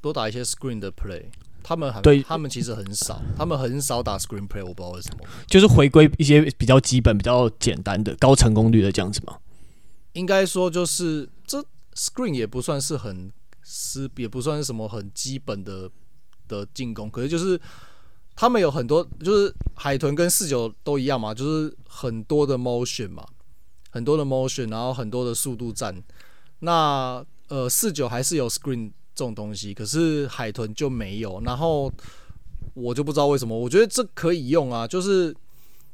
[0.00, 1.24] 多打一些 screen 的 play。
[1.62, 5.24] 他们很对，他们其实很少，他们很少打 screen play，我不知道为什么。
[5.48, 9.36] 就是回归一些比较基本、比较简单的、高成功率的这样子吗？
[10.12, 11.62] 应该说就是这
[11.96, 13.32] screen 也不算是很。
[13.72, 15.88] 是也不算是什么很基本的
[16.48, 17.58] 的进攻，可是就是
[18.34, 23.24] 他们有很多，就是海豚跟四九都一样嘛，就是很多的 motion 嘛，
[23.90, 26.02] 很多的 motion，然后很多的速度战。
[26.58, 31.40] 那呃四九还是有 screen 这种东西，可是海豚就没有。
[31.42, 31.92] 然后
[32.74, 35.34] 我就不知道为什么，我觉得这可以用啊，就是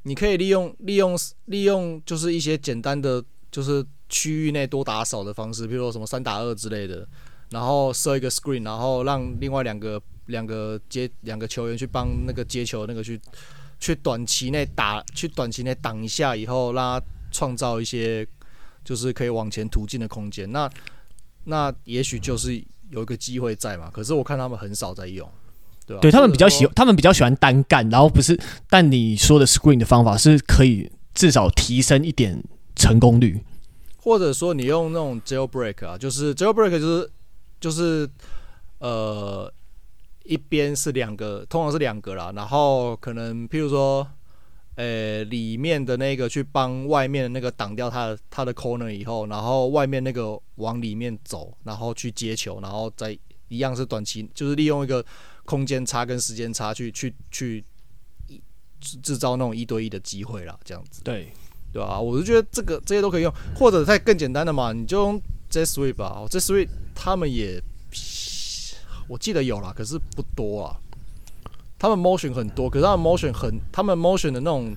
[0.05, 7.07] 你可以利用利用利用，就是一些简单的，就是区域内多打少的方式，比如说什么三打二之类的，
[7.51, 13.21] 然后设一个 screen，然后让另外两个两个接两个球员去帮那个接球那个去
[13.79, 18.27] 去短期内打，去短期内挡一下以后，让他创造一些
[18.85, 20.51] 就是可以往前突进的空间。
[20.51, 20.69] 那
[21.45, 25.29] 那也许就是有一个机会在嘛，可是我看他们很少在用，
[25.87, 26.01] 对吧？
[26.01, 28.39] 对他们比较喜，他们比较喜欢单干，然后不是。
[28.69, 32.43] 但你说的 screen 的方法是可以至少提升一点
[32.75, 33.41] 成功率，
[33.97, 37.11] 或者说你用那种 jailbreak 啊，就是 jailbreak 就是
[37.67, 38.09] 就是
[38.79, 39.53] 呃
[40.25, 44.07] 一边是两个，通常是两个啦，然后可能譬如说。
[44.79, 55.03] 呃、欸，里面的那个去帮外面的那个挡掉他的他的 corner 以后，然后外面那个往里面走，然后去接球，然后再一样是短期，就是利用一个
[55.47, 57.65] 空间差跟时间差去去去
[59.03, 61.01] 制造那种一对一的机会啦，这样子。
[61.03, 61.33] 对，
[61.73, 61.99] 对啊？
[61.99, 65.19] 我是觉得这个这些都可以用，或者再更简单的嘛，你就用
[65.51, 67.63] Jet Sweep 吧，Jet Sweep 他们也
[69.07, 70.77] 我记得有啦，可是不多啊。
[71.79, 74.75] 他们 motion 很多，可是他们 motion 很，他们 motion 的那种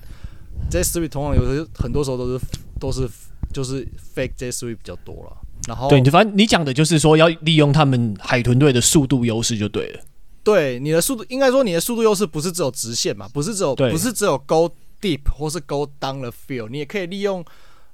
[0.70, 2.44] jet sweep 通常有的很多时候都是
[2.78, 3.08] 都是
[3.52, 5.36] 就是 fake jet sweep 比较多了。
[5.66, 10.00] 然后对，反正你讲的就是说要利用他们海豚队的速度优势就对了。
[10.44, 17.44] 对，你的速度应该说你的速度优势不是只有直线嘛，不是只有不是只有 go deep 或是 go down the field，你也可以利用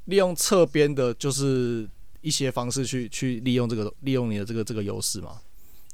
[0.07, 1.89] 利用侧边的，就是
[2.27, 5.33] 一些方式去去利用这个利用你的这个这个优势嘛，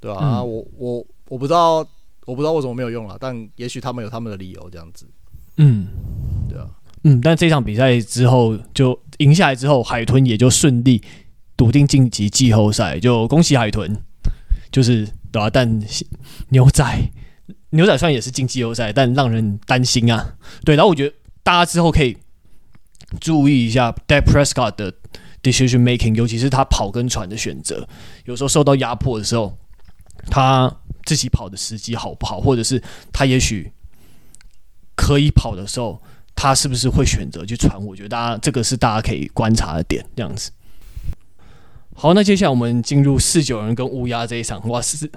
[0.00, 0.18] 对吧？
[0.22, 1.86] 嗯、啊，我我我不知道。
[2.24, 5.04] 我不知道为什么没有用了，但也许他们有他们的理由，这样子。
[5.56, 5.88] 嗯，
[6.48, 6.70] 对啊，
[7.02, 11.02] 嗯，但这场比赛之后就赢下来之后，海豚也就顺利
[11.56, 14.00] 笃定晋级季后赛，就恭喜海豚。
[14.70, 15.82] 就是对啊，但
[16.50, 16.84] 牛仔
[17.70, 20.36] 牛仔虽然也是进季后赛，但让人担心啊。
[20.64, 22.16] 对，然后我觉得大家之后可以
[23.20, 24.94] 注意一下 Dak Prescott 的
[25.42, 27.88] decision making，尤其是他跑跟传的选择，
[28.24, 29.56] 有时候受到压迫的时候，
[30.30, 30.74] 他。
[31.04, 32.80] 自己跑的时机好不好，或者是
[33.12, 33.72] 他也许
[34.94, 36.00] 可以跑的时候，
[36.36, 37.76] 他是不是会选择去传？
[37.84, 40.06] 我觉得大家这个是大家可以观察的点。
[40.14, 40.52] 这样子。
[41.96, 44.64] 好，那接下来我们进入四九人跟乌鸦这一场。
[44.68, 45.10] 哇，是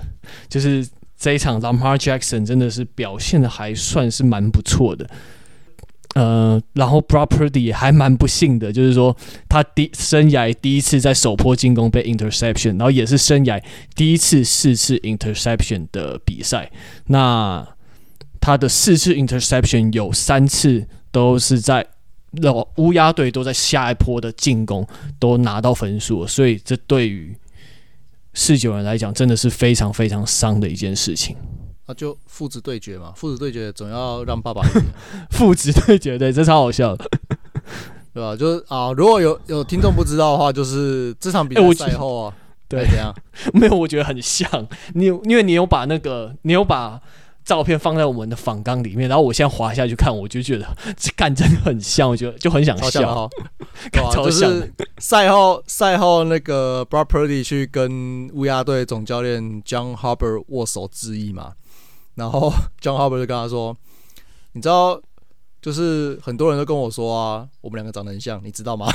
[0.50, 5.08] 就是这一场，Lamar Jackson 真的是表现的还算是蛮不错的。
[6.16, 9.16] 呃，然后 Brock Purdy 还蛮不幸的，就是说
[9.50, 13.62] 他第生涯第一次在首波进攻被 interception，然后也是生涯
[13.96, 16.72] 第一次四次 interception 的比赛。
[17.08, 17.68] 那
[18.40, 21.86] 他的四次 interception 有三次都是在
[22.78, 24.88] 乌鸦队都在下一波的进攻
[25.20, 27.36] 都拿到分数，所以这对于
[28.34, 31.36] 四九人来讲真的是非常非常伤的一件事情。
[31.88, 34.70] 那、啊、就父子对决嘛，父子对决总要让爸爸赢。
[35.30, 37.06] 父子对决，对，这超好笑的，
[38.12, 38.36] 对吧？
[38.36, 42.36] 就是啊，如果有有听众不知道的话，就是这场比赛赛后啊，欸、
[42.68, 43.14] 对，怎样？
[43.54, 47.00] 没有，我觉得很像你，因为你有把那个，你有把
[47.44, 50.66] 照片放在我们的访纲里面，然后我现在滑下去看，我就觉得
[50.98, 53.30] 这干真的很像，我觉得就很想笑，哈，
[54.12, 61.54] 就是赛后赛后那个 Brock Purdy 去跟乌鸦队总教练 John Harbaugh 握手致意嘛。
[62.16, 62.52] 然后
[62.82, 63.76] John Harbaugh 就跟他说
[64.54, 65.00] ：“你知道，
[65.62, 68.88] 就是很多人都跟我说啊，我们两个长得很像，你知道吗？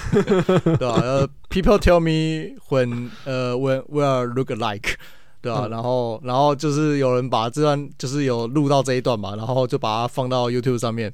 [0.78, 0.94] 对吧？
[1.02, 4.94] 呃，People tell me when 呃 when we are look alike，
[5.42, 5.68] 对吧？
[5.68, 11.12] 然后然后就是有人把这段就是有录到这一段嘛，然后就把它放到 YouTube 上面，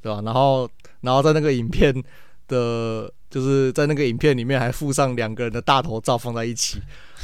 [0.00, 0.22] 对吧？
[0.24, 0.68] 然后
[1.00, 1.92] 然后在那个影片
[2.48, 6.80] 的，就是在那个影片里面还附上两个人的大头照放在一起。”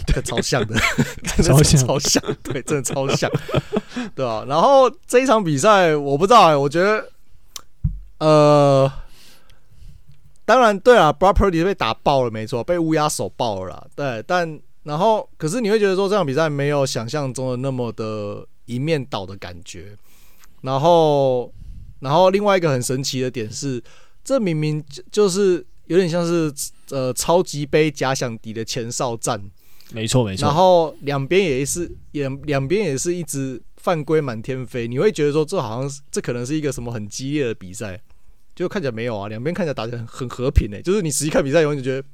[0.08, 0.74] 对，超像的，
[1.40, 3.30] 超像，超像，对，真的超像，
[4.16, 4.44] 对吧、啊？
[4.48, 7.08] 然后这一场比赛，我不知道哎、欸，我觉得，
[8.18, 8.92] 呃，
[10.44, 14.20] 当然对啊 Purdy 被打爆了，没错，被乌鸦手爆了啦，对。
[14.26, 19.96] 但然后，可是你会觉得说这场比赛没有想象中的那么的一面倒的感觉。
[20.62, 21.52] 然后，
[22.00, 23.80] 然后另外一个很神奇的点是，
[24.24, 26.52] 这明明就是有点像是
[26.90, 29.40] 呃超级杯假想敌的前哨战。
[29.92, 38.00] 没错没错，然后两边也是，也两边也是一直犯规满天飞，你会觉得说这好像这可能是一个什么很激烈的比赛，
[38.56, 42.08] 就看起来没有啊，两边看起来打得很很和平诶、欸，就是你实际看比赛你觉得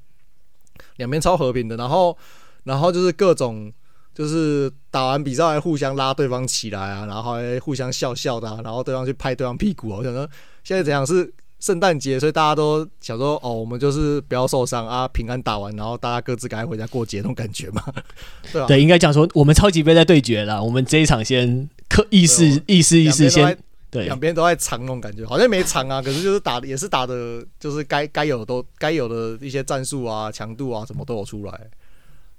[0.97, 2.17] 两边超和平的，然后
[2.65, 3.73] 然后就是各种
[4.13, 10.29] 就是打完比赛还互相拉对方起来啊，然后还互相笑笑的、啊，然后对方去拍对方屁股啊，我想说
[10.65, 11.07] 现在怎样？
[11.07, 17.85] 是圣诞节，所以大家都想说，哦，我们就是不要受伤啊，平安打完，然后大家各自赶快回家过节那种感觉嘛，
[18.51, 18.67] 对啊？
[18.67, 23.59] 对，应该讲说，我们超级杯在对决了，我们这一场先刻意识意思意思先，
[23.91, 31.61] 对，两边都在藏那种感觉，好像没藏啊，可是就是打也是打的，就是该该有的都该有的一些战术啊、强度啊什么都有出来，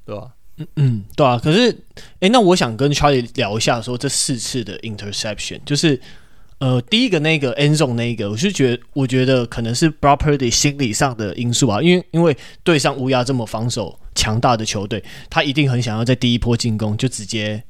[0.04, 0.32] 对吧？
[0.58, 1.40] 嗯嗯，对啊。
[1.42, 1.70] 可是，
[2.22, 6.02] 哎，那我想跟 Charlie 聊一下，说这四次的 interception 就是。
[6.62, 17.64] 呃，第一个那个 end zone 那个，我是觉得，我觉得可能是 Brock Purdy 心理上的因素啊，因为因为对上乌鸦这么防守强大的球队，他一定很想要在第一波进攻就直接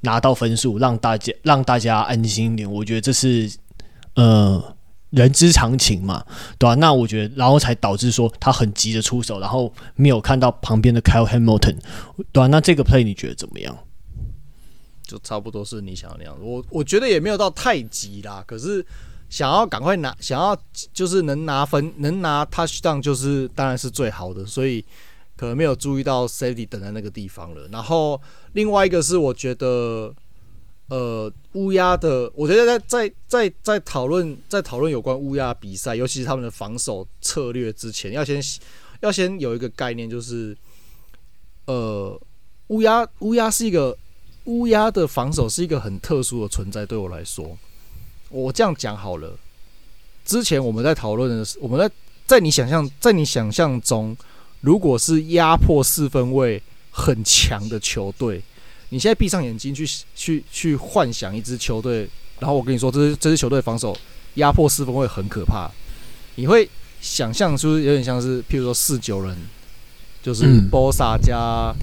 [0.00, 2.68] 拿到分数，让大家让大家安心一点。
[2.68, 3.48] 我觉得这是
[4.16, 4.76] 呃
[5.10, 6.24] 人之常情嘛，
[6.58, 6.74] 对吧、啊？
[6.74, 11.76] 那我觉得，然后才导致说他很急着出手，然后没有看到旁边的 Kyle Hamilton，
[12.32, 12.46] 对吧、啊？
[12.48, 13.78] 那这个 play 你觉得怎么样？
[15.06, 18.42] 就差不多是你想要那样子，我我觉得也没有到太急啦。
[18.46, 18.84] 可是
[19.28, 20.56] 想要赶快拿，想要
[20.92, 24.46] 就是能拿分，能拿 touchdown 就是当然是最好的。
[24.46, 24.82] 所以
[25.36, 27.68] 可能没有注意到 safety 等在那个地方了。
[27.70, 28.20] 然后
[28.54, 30.14] 另外一个是我觉得，
[30.88, 38.42] 呃，乌鸦的，我觉得在在在在讨论在讨论有关乌鸦比赛，尤其是他们的防守策略之前，要先
[39.00, 40.56] 要先有一个概念，就是
[41.66, 42.18] 呃，
[42.68, 43.94] 乌鸦乌鸦是一个。
[44.44, 47.56] 乌鸦的防守是一个很特殊的存在，对我来说，
[48.28, 49.38] 我这样讲好了。
[50.24, 51.90] 之前我们在讨论的是，我们在
[52.26, 54.16] 在你想象，在你想象中，
[54.60, 58.42] 如果是压迫四分位很强的球队，
[58.90, 63.96] 你现在闭上眼睛去去去幻想一支球队，然后我跟你说，这支这支球队防守
[64.34, 65.70] 压迫四分位很可怕，
[66.34, 66.68] 你会
[67.00, 69.36] 想象出有点像是，譬如说四九人，
[70.22, 71.74] 就是波萨加。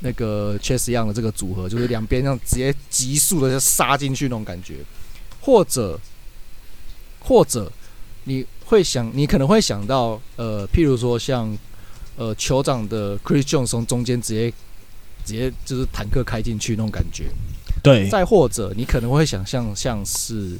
[0.00, 4.76] 那个 Chase Young 的这个组合，就是两边这样直接急速的就杀进去那种感觉，
[5.40, 6.00] 或者
[7.20, 7.70] 或者
[8.24, 11.56] 你会想，你可能会想到，呃，譬如说像
[12.16, 14.50] 呃酋长的 Chris Jones 从中间直接
[15.24, 17.30] 直接就是坦克开进去那种感觉，
[17.82, 18.08] 对。
[18.08, 20.58] 再或者你可能会想象像是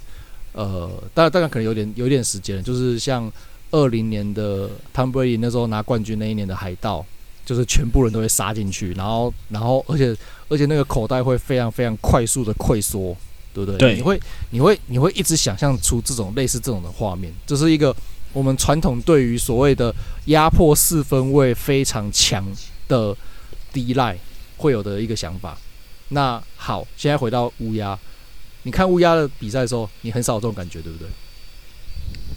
[0.52, 3.32] 呃，当然当然可能有点有点时间，就是像
[3.70, 7.06] 二零年的 Tom Brady 那时候拿冠军那一年的海盗。
[7.44, 10.16] 就是全部人都会杀进去，然后，然后，而且，
[10.48, 13.16] 而且那个口袋会非常非常快速的溃缩，
[13.52, 13.78] 对不对？
[13.78, 14.20] 对，你会，
[14.50, 17.94] 你会，你会一直想象出这种类似这种的画面，这是一个
[18.32, 19.92] 我们传统对于所谓的
[20.26, 22.46] 压迫四分位非常强
[22.86, 23.16] 的
[23.72, 24.18] D-line
[24.56, 25.58] 会有的一个想法。
[26.10, 27.98] 那好，现在回到乌鸦，
[28.62, 31.08] 你看乌鸦的比赛的时候，你很少有这种感觉，对不对？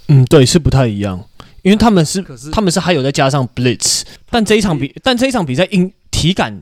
[0.08, 1.24] 嗯，对，是不太一样。
[1.64, 6.62] 因为他们是，是他们是还有再加上 blitz，但这一场比，但这一场比赛应体感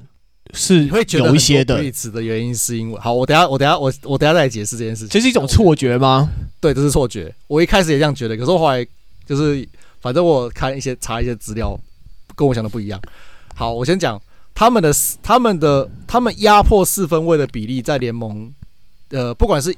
[0.53, 1.81] 是有一些的。
[1.81, 5.09] blitz 的原因是因为，好，我等下我等下我我等下再来解释这件事情。
[5.09, 6.29] 这是一种错觉吗？
[6.59, 7.33] 对，这是错觉。
[7.47, 8.85] 我一开始也这样觉得，可是我后来
[9.25, 9.67] 就是，
[9.99, 11.75] 反正我看一些查一些资料，
[12.35, 13.01] 跟我想的不一样。
[13.55, 14.21] 好，我先讲
[14.53, 14.93] 他们的
[15.23, 18.53] 他们的他们压迫四分位的比例在联盟，
[19.09, 19.75] 呃，不管是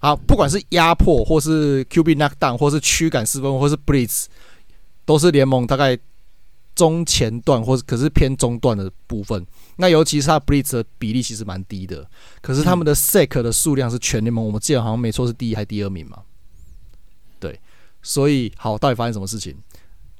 [0.00, 4.26] 啊，不管是压迫或是 QB knockdown 或是驱赶四分位或是 blitz。
[5.06, 5.98] 都是联盟大概
[6.74, 9.46] 中前段，或者可是偏中段的部分。
[9.76, 12.06] 那尤其是他 blitz 的比例其实蛮低的，
[12.42, 16.18] 可是他们的 sack 的数量是全联盟，我们记得好像没错是第一还是第二名嘛？
[17.38, 17.58] 对，
[18.02, 19.54] 所以好，到底发生什么事情？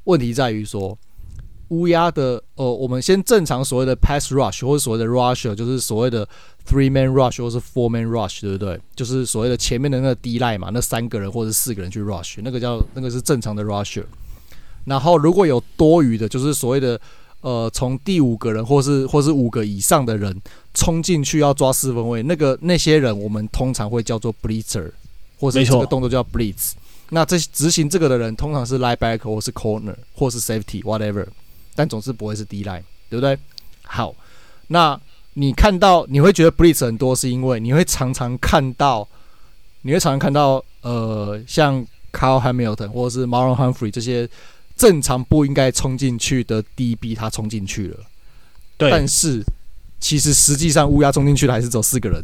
[0.05, 0.97] 问题在于说，
[1.69, 6.29] 乌鸦的呃，我们先正常所谓的 pass rush 或者所谓的 rusher，就是所谓的
[6.67, 8.81] three man rush 或是 four man rush，对不对？
[8.95, 14.05] 就是所谓的前面的那个 D line 嘛，那三个人或者四个人去 rush，那个叫那个是正常的 rusher。
[14.87, 16.99] 然后如果有多余的，就是所谓的，
[17.41, 20.35] 呃，从第五个人或是或是五个以上的人
[20.75, 24.89] 冲进去要抓四分位，那个那些人我们通常会叫做 blitzer，
[25.41, 26.75] 或是这个动作叫 blitz。
[27.11, 31.27] 那这执行这个的人通常是 linebacker 或是 corner 或是 safety whatever，
[31.75, 33.37] 但总是不会是 D line，对不对？
[33.83, 34.15] 好，
[34.69, 34.97] 那
[35.35, 39.07] 你看到你会觉得 blitz 很多，是因为你会常常看到，
[39.83, 44.29] 你会常常看到，呃，像 Carl Hamilton 或者是 Marlon Humphrey 这些。
[44.77, 47.97] 正常不应该冲进去的 DB，他冲进去了。
[48.77, 49.43] 对，但是
[49.99, 52.23] 其实实际上乌鸦冲进去的还是只有四个人，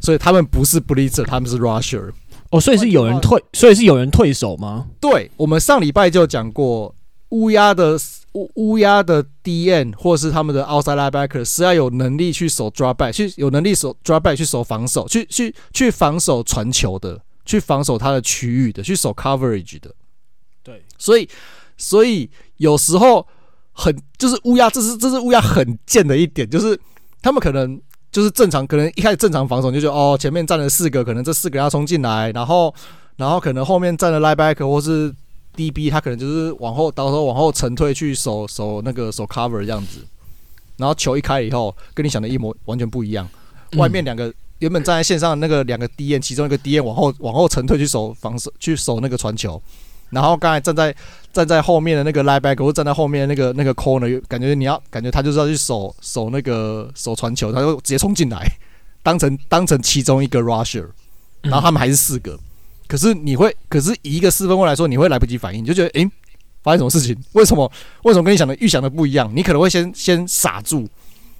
[0.00, 2.12] 所以他们不是 Blitzer，他们是 Rusher。
[2.50, 4.86] 哦，所以是有人退，所以是有人退守吗？
[5.00, 6.94] 对，我们上礼拜就讲过，
[7.30, 7.98] 乌鸦的
[8.32, 19.90] 乌乌鸦的 DN 或是他们的 Outside Linebacker 是要有能力去守 Drop Back，去有能力守 Drop Back 去守防守，去去去防守传球的，去防守他的区域的，去守 Coverage 的。
[20.62, 21.26] 对，所以。
[21.76, 23.26] 所以有时候
[23.72, 26.78] 很就是乌鸦，这是这是乌鸦很贱的一点，就是
[27.22, 27.80] 他们可能
[28.12, 32.72] 就是正常，可能一开始正常防守就觉得哦，前面站了四个，可能这四个要冲进来，然后
[33.16, 35.12] 然后可能后面站了 lie back 或是
[35.56, 40.00] DB 他可能就是往后，到时候往后沉退去守守那个守 cover 这样子，
[40.76, 43.28] 然后球一开以后，跟你想的一模完全不一样。
[43.76, 49.60] 外面两个原本站在线上的那个两个 DN，其中一个 DN 往后往后沉退去守防守，去守那个传球，
[50.14, 50.94] 然后刚才站在
[51.32, 58.46] 站在后面的那个 linebacker 或站在后面的那个那个 corner，感觉你要感觉他就是要去守守那个守传球，他就直接冲进来，
[59.02, 60.86] 当成当成其中一个 rusher，
[61.42, 62.38] 然后他们还是四个。
[62.86, 66.10] 可是你会，可是以一个四分卫来说，你会来不及反应，你就觉得，诶、欸，
[66.62, 67.16] 发生什么事情？
[67.32, 67.70] 为什么？
[68.02, 69.32] 为什么跟你想的预想的不一样？
[69.34, 70.86] 你可能会先先傻住，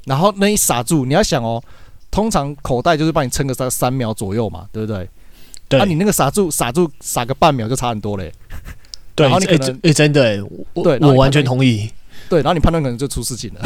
[0.06, 1.62] 然后那一傻住，你要想哦，
[2.10, 5.08] 通常口袋就是帮你撑个三三秒左右嘛，对不对？
[5.70, 8.32] 啊、你那个傻住，傻住，傻个半秒就差很多嘞。
[9.14, 9.26] 对。
[9.26, 10.42] 然后你可能，诶、欸欸，真的、欸，
[10.74, 11.90] 我对，我完全同意。
[12.28, 13.60] 对，然后你判断可能就出事情了。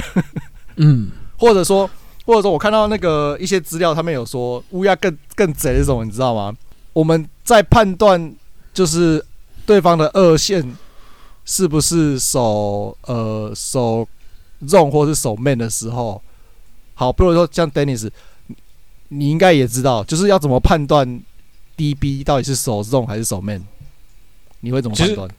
[0.77, 1.11] 嗯。
[1.39, 1.89] 或者说，
[2.27, 6.53] 或者说我看到那个一些资料，他们有说乌鸦更更贼的这种，你知道吗？
[6.93, 8.35] 我们在判断
[8.75, 9.25] 就是
[9.65, 10.75] 对方的二线
[11.45, 14.09] 是不是守呃守
[14.67, 16.21] zone 或是守 man 的时候，
[16.95, 18.11] 好，比如说像 Dennis，
[19.07, 21.23] 你应该也知道，就是要怎么判断
[21.79, 23.63] DB 到底是守 zone 还是守 man，
[24.61, 25.31] 你会怎么判断？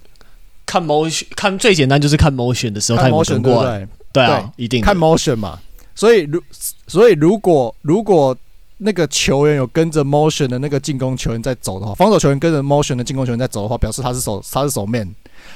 [0.65, 5.59] 看 motion，看最简单就是看 motion 的时候，看 motion 过来，对啊，一定看 motion 嘛。
[5.93, 6.41] 所以如
[6.87, 8.35] 所以如果如果
[8.77, 15.13] 那个球员有跟着 motion 的那个进攻球员在走的话，防守球员跟着 motion 的进攻球员在走的话，表示他是守他是守 man。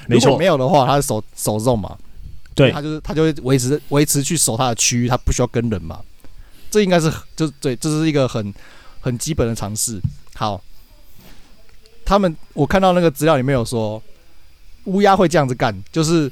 [0.10, 1.98] 如果没有的话，他是守守 zone 嘛。
[2.54, 6.00] 对，他就是他就会维持维持去守他的区域，他不需要跟人嘛。
[6.70, 8.54] 这应该是就对，这是一个很
[9.00, 10.02] 很基本的尝试。
[10.36, 10.62] 好，
[12.06, 14.02] 他们我看到那个资料里面有说，
[14.86, 16.32] 乌鸦会这样子干，就是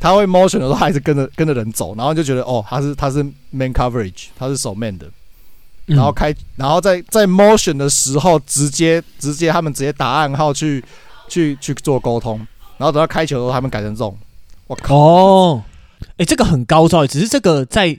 [0.00, 5.06] 他会 motion 的时候，他还是跟着跟着人走，然后就觉得哦，他是他是 man coverage，他是守 man 的。
[5.86, 10.82] 然后开，然后在在 motion 的时候，直接直接他们直接打暗号去
[11.28, 12.38] 去去做沟通，
[12.78, 14.16] 然后等到开球的时候，他们改成这种。
[14.66, 14.96] 我靠！
[14.96, 15.62] 哦，
[16.16, 17.98] 哎，这个很高超，只是这个在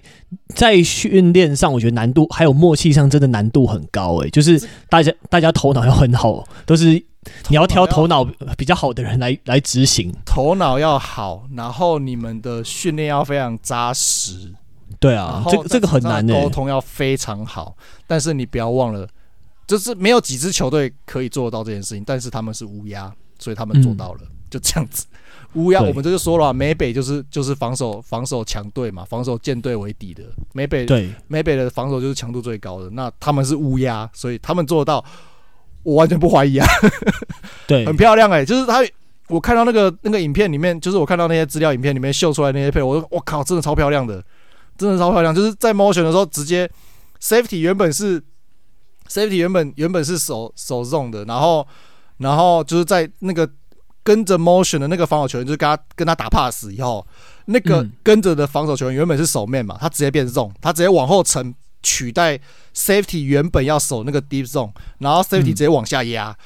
[0.56, 4.24] 在训练上，我觉得难度还有默契上真的难度很高。
[4.24, 6.92] 哎，就是大家大家头脑要很好，都是
[7.50, 8.24] 你要挑头脑
[8.58, 10.14] 比较好的人来来执行。
[10.26, 14.54] 头脑要好，然后你们的训练要非常扎实。
[15.00, 17.76] 对啊，这个这个很难的，沟通要非常好。
[18.08, 19.08] 但是你不要忘了，
[19.68, 25.06] 就是没有几支球队可以做到这件事情，但是他们是乌鸦，所以他们做到了，就这样子。
[25.56, 30.24] 乌鸦，我们这就说了，美北就是就是防守防守强队嘛，防守舰队为底的。
[30.54, 35.04] 美北对美北的防守就是强度最高的，那他们是乌鸦，所以他们做到，
[35.84, 36.68] 我完全不怀疑啊。
[37.68, 38.84] 对，很漂亮哎，就是他，
[39.30, 44.24] 我看到那个那个影片里面，就是我看到那些资料影片里面秀出来那些配，我说我靠，真的超漂亮的。
[44.78, 46.70] 真的超漂亮，就是在 motion 的时候，直接
[47.22, 48.22] safety 原本是
[49.08, 51.66] safety 原本原本是手手 zone 的，然后
[52.18, 53.50] 然后就是在那个
[54.06, 57.06] 跟着 motion 的那个防守球员，就是跟他跟他打 pass 以后，
[57.46, 62.40] 那个跟着的防守球员原本是守 man 嘛，他直接变 zone，他直接往后沉取代
[62.76, 66.38] safety 原本要守那个 deep zone，然后 safety 直接往下压。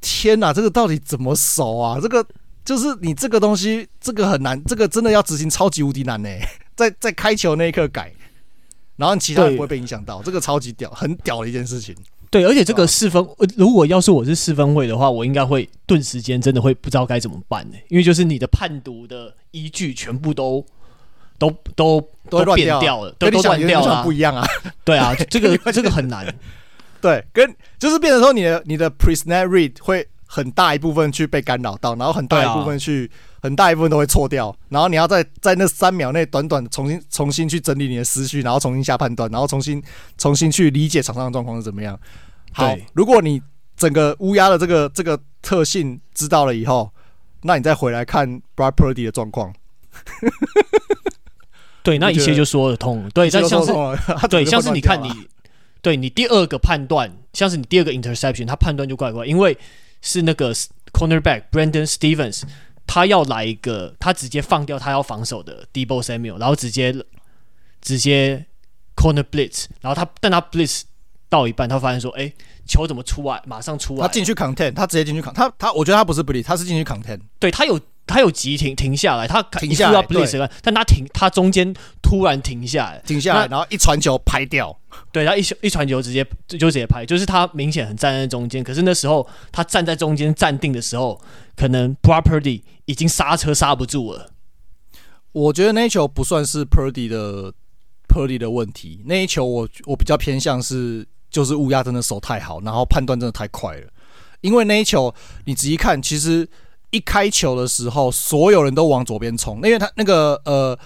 [0.00, 2.00] 天哪，这个到底怎么守啊？
[2.02, 2.26] 这个
[2.64, 6.48] 就是你这个东西，这个很难，这个真的要执行超级无敌难呢、欸。
[6.74, 8.12] 在在开球那一刻改，
[8.96, 11.94] 然后其他人不会被影响到，这个超级屌，很屌的一件事情。
[12.34, 13.24] 对，而且这个四分，
[13.56, 17.76] 如果要是我是四分会的话，我应该会顿时间真的会不知道该怎么办呢？
[17.88, 20.66] 因为就是你的判读的依据全部都
[21.38, 24.44] 都都都变掉了，都都乱掉了，不一样啊。
[24.82, 26.26] 对啊，这个 这个很难。
[27.00, 30.04] 对，跟就是变成说你的你的 pre-snap read 会
[30.34, 33.10] 很大一部分去被干扰到，然后很大一部分去。
[33.44, 39.82] 很大一部分都会错掉，然后你要在在那三秒内短短重新重新去整理你的思绪，然后重新下判断，然后重新
[40.16, 42.00] 重新去理解场上的状况是怎么样。
[42.52, 43.42] 好，如果你
[43.76, 46.90] 整个乌鸦的这个这个特性知道了以后，
[47.42, 49.52] 那你再回来看 Brad Purdy 的状况，
[51.84, 53.06] 对，那一切就说得通。
[53.10, 53.72] 对，但像是
[54.28, 55.28] 对，像是你看你
[55.82, 59.54] 对你第二个判断，像是你第二个 interception，他判断就怪怪，因为
[60.04, 60.54] 是那个
[60.92, 62.42] cornerback Brandon Stevens。
[62.86, 66.94] 他要来一个，他直接放掉他要防守的 Deebo Samuel，然后直接
[67.80, 68.44] 直接
[68.94, 70.82] corner blitz，然后他但他 blitz
[71.30, 72.34] 到一半，他发现说，哎、欸，
[72.66, 73.42] 球怎么出来？
[73.46, 77.80] 马上出来，他进去 content，他直接进去 contain，他他我觉得他不是 blitz，他是进去 content，对他有。
[78.06, 80.06] 他有急停停下来，他停下来，
[80.60, 84.78] 但他停，他中间突然停下来，停下来，然后一传球拍掉，
[85.12, 91.20] 对，他一球一传球直接就直接拍，就是他明显很站在中间，可是那时候他站在中间站定的时候，
[91.56, 94.30] 可能 Purdy 已经刹车刹不住了。
[95.32, 97.52] 我觉得那一球不算是 Purdy 的
[98.08, 103.88] Purdy 的问题，那一球我我比较偏向是就是乌鸦真的手太好，然后判断真的太快了，
[104.40, 105.14] 因为那一球
[105.44, 106.48] 你仔细看，其实。
[106.90, 110.78] 一开球的时候，所有人都往左边冲，因为他那个呃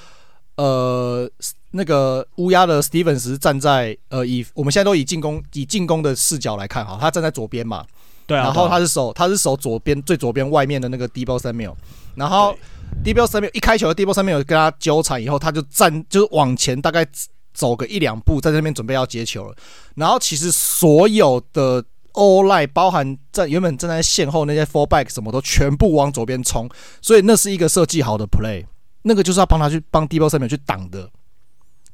[0.56, 1.30] 呃
[1.70, 7.84] 那个乌鸦的 Stevens 是站在呃以我们现在都以进攻以进攻的视角来看哈，他站在左边嘛，
[8.26, 11.74] 对啊，然后他是守他是守左边最左边外面的那个 Deebo Samuel，
[12.14, 12.56] 然后
[13.04, 17.06] Deebo Samuel 一开球，Deebo Samuel 跟他纠缠以后，他就站就是往前大概
[17.52, 19.54] 走个一两步，在那边准备要接球了，
[19.94, 21.84] 然后其实所有的。
[22.14, 26.68] all line 包含在原本站在线后那些 fullback 什么都全部往左边冲，
[27.00, 28.64] 所以那是一个设计好的 play，
[29.02, 31.08] 那个就是要帮他去帮 Deebo Samuel 去挡的。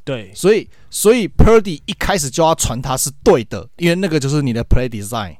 [0.05, 5.37] 对，所以所以 Purdy 一开始就要传他是对的，因为那个就是你的 play design。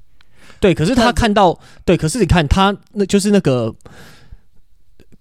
[0.59, 3.75] 对，可是他看到对，可是你看他那就是那个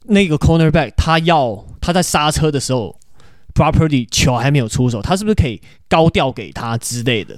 [0.05, 2.97] 那个 cornerback，他要他在刹车的时候
[3.53, 7.37] ，property 球还没有出手，他是不是可以高调给他之类的？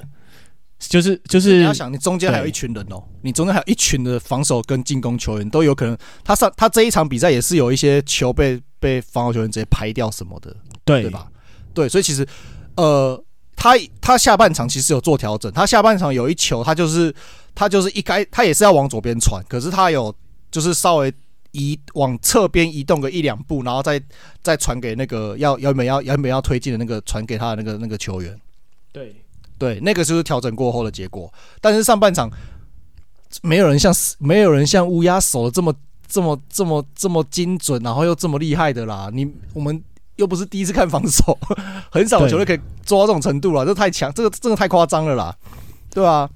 [0.77, 5.97] 就是就是，你要想，你中间还有一群人哦、喔，你中间还有一群的防守跟进攻球员都有可能。
[6.23, 11.27] 他上他这一场比赛也是有一些球被被防守球员直接拍掉什么的，对对吧？
[11.75, 12.27] 对，所以其实
[12.75, 13.23] 呃，
[13.55, 15.51] 他他下半场其实有做调整。
[15.51, 17.13] 他下半场有一球，他就是
[17.53, 20.15] 他就是一开他也是要往左边传，可是他有
[20.49, 21.13] 就是稍微
[21.51, 24.01] 移往侧边移动个一两步，然后再
[24.41, 28.35] 再传给那个要原本要原本要推进的那个传给他的那个那个球员，
[28.91, 29.15] 对。
[29.57, 31.33] 对，那个就是调整过后的结果。
[31.61, 32.29] 但是上半场
[33.41, 35.73] 没有人像没有人像乌鸦守的这么
[36.09, 39.09] 这么这么这么精准，然后又这么厉害的啦。
[39.13, 39.81] 你我们
[40.15, 41.37] 又不是第一次看防守，
[41.91, 45.35] 很少球队可以做到这种程度了，这太强，这个真的太夸张了啦，
[45.91, 46.29] 对吧、啊？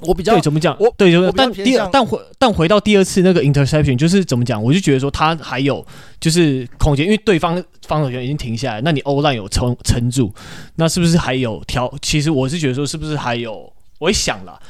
[0.00, 0.76] 我比较对怎么讲？
[0.80, 4.60] 我对，就是但第二但回但回到第二次那个 interception，就是怎么讲？
[4.60, 5.86] 我就觉得说他还有
[6.20, 10.34] 就是空间，因为对方防守员已经停下来，那你 O-line 有撑撑住，
[10.74, 11.92] 那是不是还有调？
[12.02, 13.72] 其实我是觉得说，是不是还有？
[14.00, 14.60] 我一想了，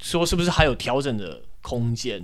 [0.00, 2.20] 说是不是还有调整的空间？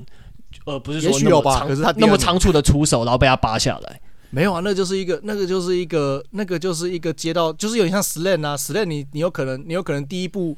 [0.65, 4.01] 呃，不是说那么仓，可是他那么仓促的出手，然后被他扒下来，
[4.31, 4.61] 没有啊？
[4.63, 10.57] 那就是一个，那个就是一个，那个就是一个接到，就是有点像 slant 啊，slant 你你有可能，你有可能第一步。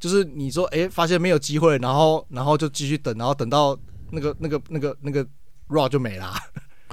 [0.00, 3.78] 就是你说，哎、欸，发现没有机会，然后，然后就继续等，然后等到
[4.10, 5.24] 那个、那个、那个、那个
[5.68, 6.34] raw 就没啦。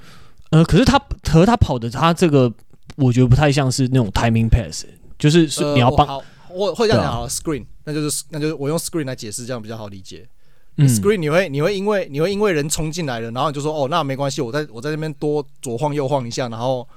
[0.52, 2.54] 呃，可是他和他跑的，他这个
[2.98, 4.86] 我觉得不太像是那种 timing pass，
[5.18, 10.30] 就是是你要帮、呃，我会这样讲好了，screen，那就是那就是我用 screen 来解释，这样比较好理解。
[10.80, 16.88] 嗯，screen 你会你会因为你会因为人冲进来了，然后你就说，哦，那没关系，我在我在那边多左晃右晃一下，然后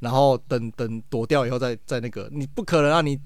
[0.00, 3.18] 然后等等躲掉以后再再那个，你不可能啊，你。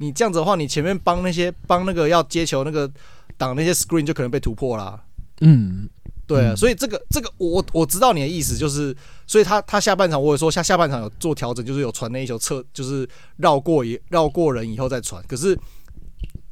[0.00, 2.88] 你这样子的话，你前面帮那些帮那个要接球那个
[3.36, 5.02] 挡那些 screen 就可能被突破啦。
[5.40, 5.88] 嗯，
[6.24, 8.96] 对啊，所以这个这个我我知道你的意思，就是
[9.26, 13.08] 所以他他下半场我也说下下半场有做调整，就是有传那一球侧，就是
[13.38, 15.20] 绕过一绕过人以后再传。
[15.26, 15.58] 可是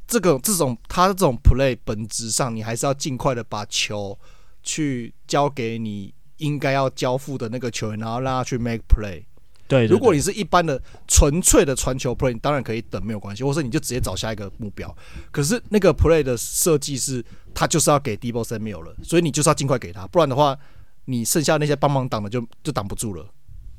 [0.07, 4.17] 这个这种他这种 play 本质上你还是要尽快的把球
[4.63, 9.23] 去交给你应该要交付的那个球员，然后让他去 make play。
[9.67, 14.95] 对，如果你是一般的纯粹的传球 play，你当然可以等，没有关系，或者你就直接找下一个目标。
[15.29, 17.21] 可是那个 play 的设计是，
[17.53, 20.57] 他就是要给 Deebo Samuel 了，所以你就是要尽快给他，不然的话，
[21.03, 23.29] 你剩下那些帮忙挡的就就挡不住了。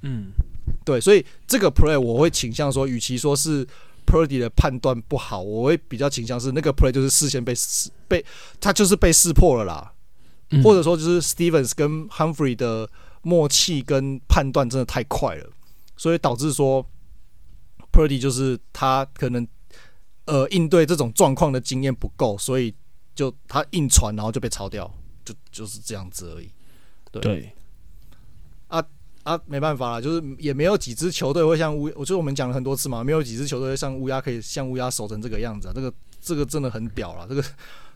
[0.02, 0.30] 嗯，
[0.84, 3.66] 对，所以这个 play 我会倾向说，与其说是
[4.08, 8.24] Purdy 的判断不好，我会比较倾向是那个 play 就是事先被识被
[8.58, 9.92] 他就是被识破了啦，
[10.48, 12.88] 嗯、或者说就是 Stevens 跟 Humphrey 的
[13.20, 15.50] 默契跟判断真的太快了。
[15.94, 16.86] 所以导致说
[17.92, 19.46] ，Purdy 就是他可能
[20.24, 22.74] 呃应对这种状况的经验不够，所以
[23.14, 24.90] 就他硬传，然后就被抄掉，
[25.24, 26.50] 就就是这样子而已。
[27.10, 27.52] 对，对
[29.28, 37.44] 啊，没办法啦，就是也没有几支球队会像乌，我觉得我们讲了很多次嘛，没有几支球队像乌鸦可以像乌鸦守成这个样子啊，这个这个真的很屌了，这个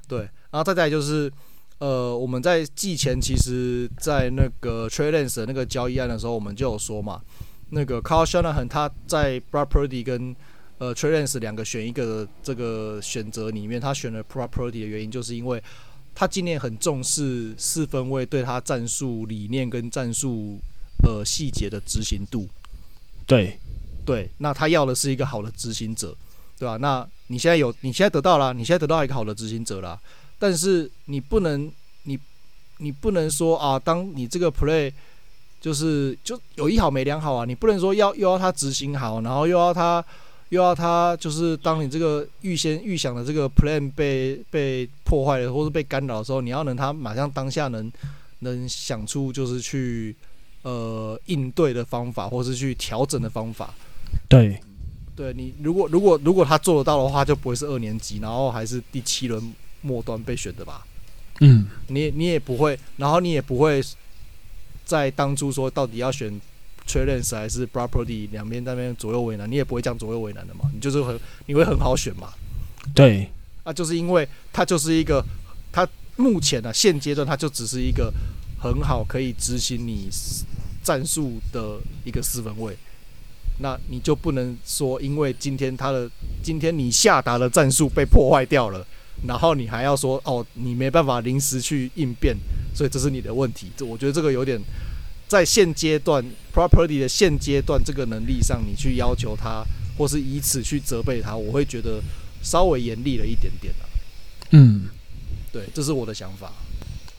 [0.06, 0.18] 对。
[0.50, 1.32] 然后再再就是
[1.78, 7.22] 呃，我们在季前其实，在那个 Trey Lance 的那个交易案的时候，我们就有说嘛。
[7.70, 10.36] 那个 Carl Shanahan 他在 Brock Purdy 跟
[10.76, 15.62] 呃 Trey Lance 两个选一个的这个选择里面，他选了 Brock Purdy 的原因，就是因为
[16.14, 20.60] 他今年很重视四分卫对他战术理念跟战术
[21.02, 22.48] 呃细节的执行度。
[23.26, 23.58] 对
[24.04, 26.14] 对，那他要的是一个好的执行者，
[26.58, 26.76] 对吧？
[26.76, 30.00] 那你现在有，你现在得到了，你现在得到一个好的执行者了，
[30.38, 31.70] 但是你不能，
[32.04, 32.18] 你
[32.78, 34.92] 你不能说啊，当你这个 play。
[35.62, 37.44] 就是就有一好没两好啊！
[37.44, 40.04] 你不能说要又要他执行好，然后又要他
[40.48, 47.92] 又要他，就是当你这个预先预想的这个 plan 被被破坏了，或是被干扰的时候，你要能他马上当下能
[48.40, 50.16] 能想出就是去
[50.62, 53.74] 呃应对的方法，或是去调整的方法。
[54.28, 54.60] 对，
[55.14, 60.86] 对你如果如果如果他做得到的话，就不会是二年级，然后还是第七轮末端被选的吧？
[61.40, 63.82] 嗯，你你也不会，然后你也不会
[64.84, 66.30] 在当初说到底要选
[66.86, 72.32] Trey Lance 还是 Brock Purdy 两边那边左右为难，你也不会这样左右为难的嘛，你就是很你会很好选嘛。
[72.94, 73.28] 对，
[73.64, 75.24] 啊，就是因为他就是一个，
[75.72, 78.12] 他目前呢、啊、现阶段他就只是一个
[78.62, 80.08] 很好可以执行你
[80.84, 82.76] 战术的一个四分位，
[83.58, 86.08] 那你就不能说因为今天他的
[86.42, 88.86] 今天你下达的战术被破坏掉了。
[89.26, 92.36] 然后你还要说哦，你没办法临时去应变，
[92.74, 93.70] 所以这是你的问题。
[93.76, 94.60] 这我觉得这个有点
[95.28, 99.64] 在现阶段 property 的现阶段这个能力上，你去要求他，
[99.96, 102.02] 或是以此去责备他，我会觉得
[102.42, 103.86] 稍微严厉了一点点啊。
[104.50, 104.88] 嗯，
[105.52, 106.52] 对，这是我的想法。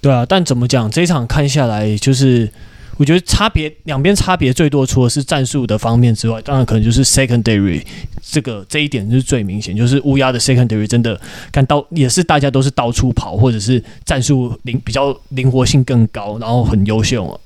[0.04, 0.92] 对啊，但怎么讲？
[0.92, 2.52] 这一场看下来就是。
[2.96, 7.84] 我觉得差别两边差别最多，除了是战术的方面之外，当然可能就是 secondary
[8.22, 11.20] 这个这一点是最明显，就是乌鸦的 secondary 真的
[11.52, 17.42] 看到也是大家都是到处跑，或者是战术灵比较灵活性更高，然后很优秀，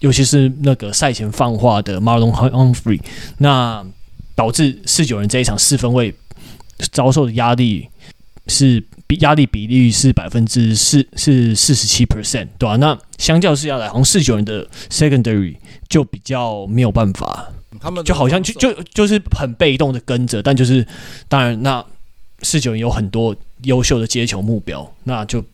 [0.00, 3.00] 尤其是那个赛前放话的 Marlon Humphrey，
[3.38, 3.82] 那
[4.34, 6.14] 导致四九人这一场四分卫
[6.92, 7.88] 遭受的压力
[8.46, 8.84] 是。
[9.16, 12.76] 压力比例是百分之四，是四十七 percent，对吧、啊？
[12.76, 15.56] 那相较之下来，好像四九人的 secondary
[15.88, 17.48] 就比较没有办法，
[17.80, 20.86] 他们就好像就就就是很被动的跟着，但就是
[21.28, 21.84] 当然，那
[22.42, 23.34] 四九人有很多
[23.64, 25.44] 优秀的接球目标，那就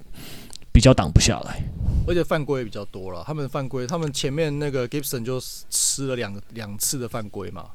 [0.73, 1.63] 比较挡不下来，
[2.07, 3.23] 而且犯规也比较多了。
[3.27, 5.41] 他们犯规，他们前面那个 Gibson 就
[5.71, 7.67] 吃了两两次的犯规嘛。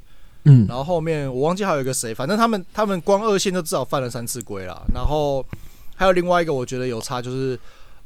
[0.45, 4.86] 嗯，然后后面我忘记还有一个谁，反正他们他们光二线就至少犯了三次规了。
[4.93, 5.45] 然后
[5.95, 7.59] 还有另外一个我觉得有差，就是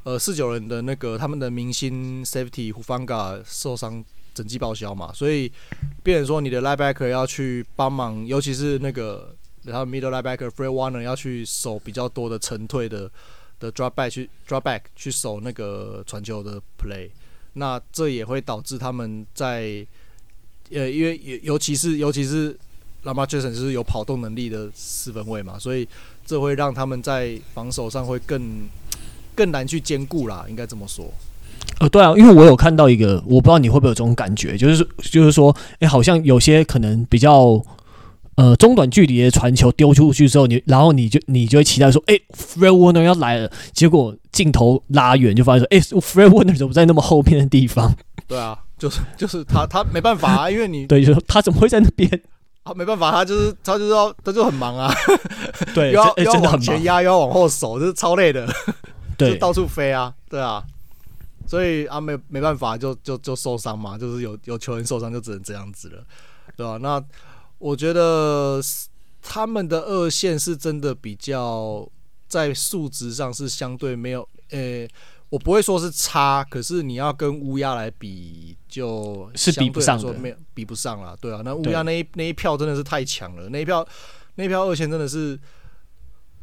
[0.03, 5.51] 呃四九人的那个他们的明星 Safety Hufanga 受伤整季报销嘛，所以
[6.03, 13.09] 变成说你的 Linebacker 要去帮忙，尤其是那个然后 Middle Linebacker Free Warner 要去守比较多的沉退的
[13.59, 17.09] 的 Drop Back 去 Drop Back 去守那个传球的 Play，
[17.53, 19.85] 那这也会导致他们在。
[20.69, 22.53] 呃，因为尤尤其是尤其是
[23.05, 25.87] Lamarche 就是有跑动能力的四分卫嘛，所以
[26.27, 28.39] 这会让他们在防守上会更
[29.33, 31.11] 更难去兼顾啦，应该这么说。
[31.79, 37.59] 呃，对啊，因为我有看到一个，我不知道你会不会有这种感觉，就是就是说，哎，好像有些可能比较
[38.35, 47.95] 呃中短距离的传球丢出去之后，你然后你就你就会期待说，哎，Fred Warner 要来了，结果镜头拉远就发现说，哎，Fred Warner 怎么在那么后面的地方？
[48.27, 48.59] 对啊。
[48.77, 52.07] 就是就是他他没办法啊，因为你对，就是他怎么会在那边
[52.67, 52.73] 啊？
[52.75, 54.93] 没办法，他就是他就是要他就很忙啊，
[55.73, 58.47] 对，又要往前压，又要往后守，就是超累的，
[59.17, 60.63] 对， 就到处飞啊，对啊，
[61.47, 66.03] 所以啊没没办法，就就就受伤嘛，就是有有球员受伤就只能这样子了，
[66.55, 66.77] 对吧？
[66.77, 67.03] 那
[67.57, 68.61] 我觉得
[69.21, 71.87] 他们的二线是真的比较
[72.27, 74.57] 在数值上是相对没有呃。
[74.59, 74.89] 欸
[75.29, 83.85] 我不会说是差，可是你要跟乌鸦来比，就是比不上的，没有比不上了，对啊，那乌鸦那一那一票真的是太强了，那一票
[84.35, 85.37] 那一票二线真的是，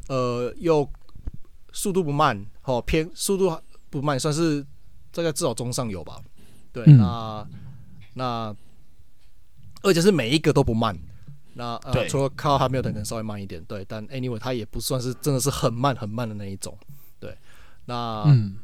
[0.09, 0.87] 呃，又
[1.73, 3.59] 速度不慢，好偏速度
[3.89, 4.63] 不慢，算是
[5.13, 6.21] 大概至少中上游吧，
[6.71, 7.47] 对，嗯、那
[8.13, 8.57] 那
[9.81, 10.95] 而且是每一个都不慢，
[11.55, 16.77] 那呃，除了靠哈密尔顿可能稍微慢一点，对，但 anyway 他也不算是真的是很慢很慢的那一种，
[17.19, 17.35] 对，
[17.87, 18.57] 那嗯。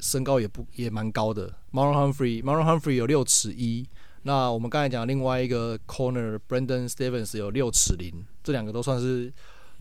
[0.00, 3.86] 身高也不也蛮高的，Marlon Humphrey，Marlon Humphrey 有六尺一。
[4.22, 8.12] 那我们刚才讲另外一个 corner Brandon Stephens 有六尺零，
[8.44, 9.32] 这两个都算是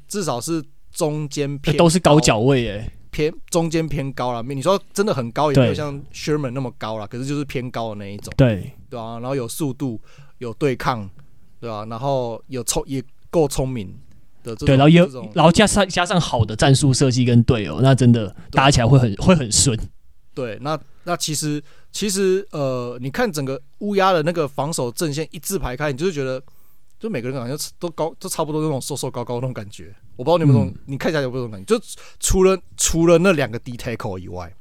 [0.08, 0.64] 至少是
[0.94, 4.42] 中间偏都是高脚位诶，偏中间偏高了。
[4.44, 8.34] 你说真的很高，也没有像 Sherman 那么高了，可是就是偏高的那一种。
[8.38, 10.00] 对对啊，然后有速度，
[10.38, 11.10] 有对抗，
[11.60, 13.88] 对啊，然后有聪也够聪明
[14.42, 14.68] 的这种。
[14.68, 19.78] 对，然后有然后加上加上好的战术设计跟队友，那真的打起来会很会很顺。
[20.40, 21.62] 对，那那其实
[21.92, 26.42] 其实呃，你看整个乌鸦的那个防守阵线一字排开，你就是觉得，
[26.98, 29.94] 就每个人好像都高，都差不多那种瘦瘦高高的那种感觉。
[30.16, 31.78] 我不知道你们有，你看起来有没有这种感觉？
[31.78, 31.86] 就
[32.22, 34.56] 除了除了那两个 D tackle 以外，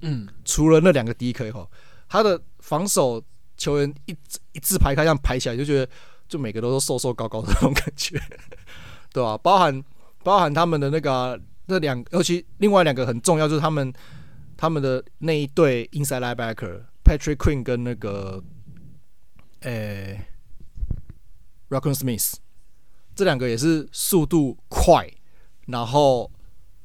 [0.00, 1.68] 嗯，除了那两个 D tackle，
[2.08, 3.22] 他的防守
[3.58, 4.16] 球员一
[4.52, 5.86] 一字排开，这样排起来，就觉得
[6.30, 8.18] 就每个都是瘦瘦高高的那种感觉，
[9.12, 9.36] 对吧？
[9.36, 9.84] 包含
[10.22, 13.92] 包含他们的那个那两，尤其另外两个很重要，就是他们。
[14.60, 18.44] 他们的那一对 inside linebacker Patrick Queen 跟那个
[19.60, 20.26] 诶、欸、
[21.70, 22.34] Roquan Smith
[23.14, 25.10] 这两个也是速度快，
[25.66, 26.30] 然后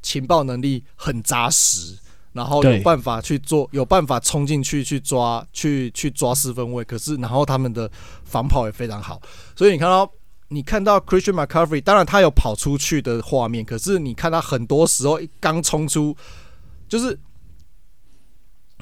[0.02, 2.00] 情报能力很扎实，
[2.32, 6.82] 然后有办法去做，有办法冲进去去抓，去去抓四分位。
[6.82, 7.92] 可是，然后他们的
[8.24, 9.22] 防跑也非常好，
[9.54, 10.10] 所以你看到
[10.48, 16.16] 你看到 Christian McCaffrey，当然他有跑出去的画面，可是你看他很多时候刚冲出。
[16.88, 17.20] 就是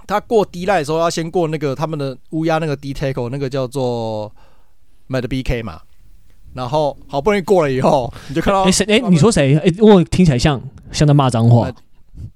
[0.05, 4.31] 他过 D line 的时候要先过那个他们的乌鸦那个 D tackle 那个叫做
[5.07, 5.81] Madubuike 嘛，
[6.53, 9.57] 然后好不容易过了以后，你就看到哎谁哎你说谁？
[9.57, 11.71] 哎我听起来像像在骂脏话，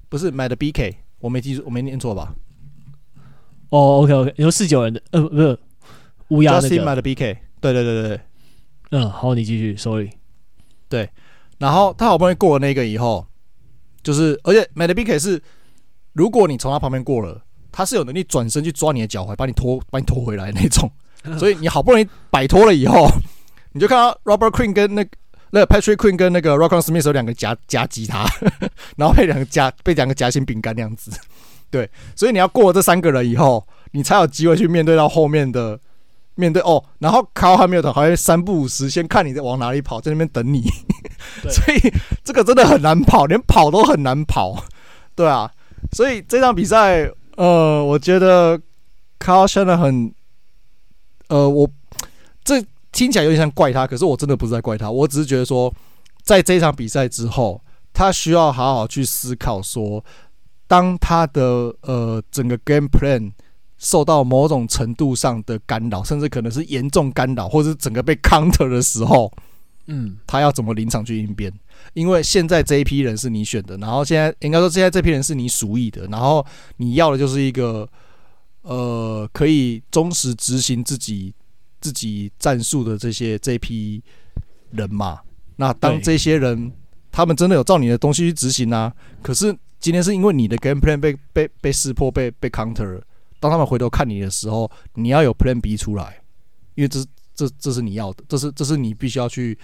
[0.10, 2.34] 不是 Madubuike 我没记住我没念错吧？
[3.70, 5.60] 哦 OK OK 你说四九人的呃不是
[6.30, 6.68] 乌鸦那个。
[6.70, 8.20] Justin Madubuike 对对对对
[8.92, 10.12] 嗯好你继续 Sorry
[10.88, 11.10] 对，
[11.58, 13.26] 然后他好不容易过了那个以后，
[14.02, 15.42] 就是而且 Madubuike 是
[16.14, 17.44] 如果你从他旁边过了。
[17.72, 20.92] 他是有能力转身去抓你的脚踝，把你拖， 把你拖回来那种。
[21.38, 23.10] 所以你好不容易摆脱了以后，
[23.74, 25.10] 你就看到 Robert Queen 跟那个
[25.50, 28.26] 那个 Patrick Queen 跟那个 Roquan Smith 有两个夹夹击他，
[28.96, 31.12] 然后被两个夹被两个夹心饼干那样子。
[31.70, 35.78] 对，所以你要过了这三个人以后，你才有机会去面对到后面的
[36.36, 36.82] 面对哦。
[37.00, 40.64] 然后 Kyle Hamilton 好像三不五时先看你在往哪里跑，在那边等你。
[41.50, 41.94] 所以
[42.24, 44.64] 这个真的很难跑，连跑都很难跑。
[45.14, 45.52] 对啊，
[45.92, 47.12] 所以这场比赛。
[47.38, 48.60] 呃，我觉得
[49.20, 50.14] Kyle Shanahan 很，
[51.30, 51.70] 呃，我
[52.44, 55.72] 这听起来有点像怪他，可是我真的不是在怪他，我只是觉得说，
[56.24, 57.62] 在这场比赛之后，
[57.94, 60.04] 他需要好好去思考说，
[60.68, 63.32] 当他的呃整个 game plan
[63.78, 69.32] 受到某种程度上的干扰，甚至可能是严重干扰，或者是整个被 counter 的时候，
[69.86, 71.54] 嗯，他要怎么临场去应变？
[71.94, 76.46] 因为现在这一批人是你选的，然后现在应该说现在这批人是你属意的，然后
[76.78, 77.90] 你要的就是一个
[78.62, 81.34] 呃可以忠实执行自己
[81.82, 84.04] 自己战术的这些这批
[84.72, 85.20] 人嘛。
[85.56, 86.72] 那当这些人
[87.12, 93.02] 他们真的有照你的东西去执行啊，可是今天是因为你的 game plan 被被被识破被被 counter，
[93.40, 96.22] 当他们回头看你的时候，你要有 plan B 出来，
[96.76, 97.04] 因为这
[97.34, 99.58] 这这是你要的，这是这是你必须要去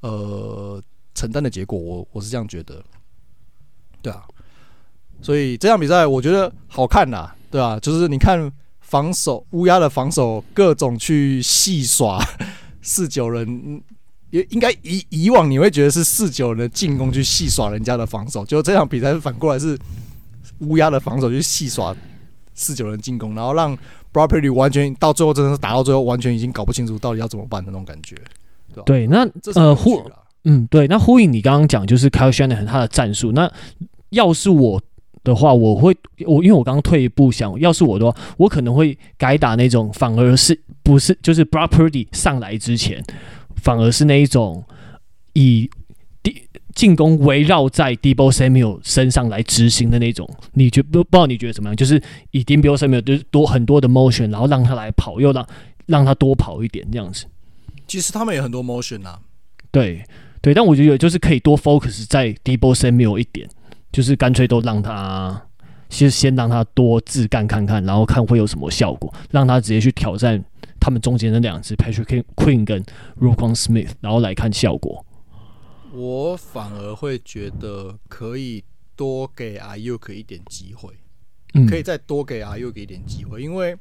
[0.00, 0.82] 呃。
[1.14, 2.82] 承担的结果，我我是这样觉得，
[4.02, 4.22] 对啊，
[5.22, 8.50] 所以这场比赛我觉得好看呐，对啊，就是你看
[8.80, 12.20] 防守乌鸦的防守，各种去戏耍
[12.82, 13.82] 四九人，
[14.30, 19.78] 也应该以以往你会觉得是四九人的进攻去戏耍人家的防守，就这场比赛反过来是
[20.58, 21.94] 乌鸦的防守去戏耍
[22.54, 23.76] 四九人进攻，然后让
[24.12, 28.14] Brock Purdy 完全到最后真的是打到最后，完全已经搞不清楚到底要怎么办的那种感觉，
[28.72, 28.82] 对吧？
[28.84, 30.02] 对，那呃护。
[30.44, 33.32] 嗯，对，那呼应你刚刚讲，就是 Kyle Shanahan 他的战术。
[33.32, 33.50] 那
[34.10, 34.80] 要是我
[35.22, 43.02] 的话，我会我因为我刚刚退一步想，要是我的话，我可能会改打那种，反而是不是就是 Brock Purdy 上来之前，
[43.56, 44.62] 反而是那一种
[45.32, 45.70] 以
[46.74, 50.28] 进攻围绕在 Deebo Samuel 身上来执行的那种。
[50.52, 51.76] 你觉不不知道你觉得怎么样？
[51.76, 55.46] 就是以 Deebo Samuel 就是多很多的 motion，然后让他来跑，又让
[55.86, 57.24] 让他多跑一点这样子。
[57.86, 59.18] 其实他们也很多 motion 啊，
[59.70, 60.04] 对。
[60.44, 63.48] 对，但我觉得就是可以多 focus 在 Deebo Samuel 一点，
[63.90, 65.42] 就是干脆都让他
[65.88, 70.44] 先先让他多自干看看，然后看会有什么效果，让他直接去挑战
[70.78, 72.84] 他们中间的两只 Patrick Queen 跟
[73.18, 75.06] Roquan Smith，然后来看效果。
[75.94, 78.62] 我反而会觉得可以
[78.94, 80.92] 多给 Aiyuk 一点机会，
[81.54, 83.74] 嗯，可以再多给 Aiyuk 一点机会，因为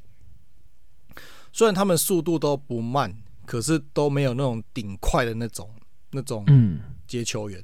[1.51, 3.13] 虽然他们速度都不慢，
[3.45, 5.69] 可是都没有那种顶快的那种。
[6.13, 6.45] 那种
[7.05, 7.61] 接球员，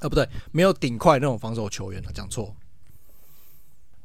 [0.00, 2.54] 啊不对，没有顶快那种防守球员了，讲错。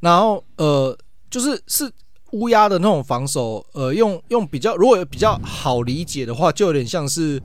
[0.01, 0.97] 然后呃，
[1.30, 1.89] 就是是
[2.32, 7.41] 乌鸦的那种防守，呃，用用比较如果比较好理解的话，就有点像是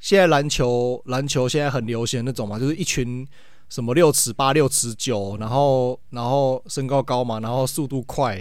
[0.00, 3.26] 现在篮球篮球现在很流行的那种嘛，就是一群
[3.68, 8.36] 什么六尺八、六尺九，然后然后身高高嘛，然后速度快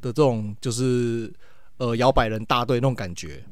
[0.00, 1.32] 的这种，就是
[1.76, 3.44] 呃摇摆人大队那种感觉。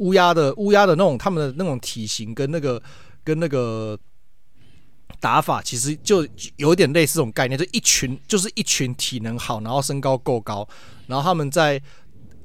[0.00, 2.82] 乌鸦的乌鸦的那种，他们的那种体型跟那个
[3.24, 3.98] 跟那个
[5.20, 6.26] 打法，其实就
[6.56, 10.68] 有点类似这种概念，就一群就是一群体能好，然后身高够高，
[11.06, 11.80] 然后他们在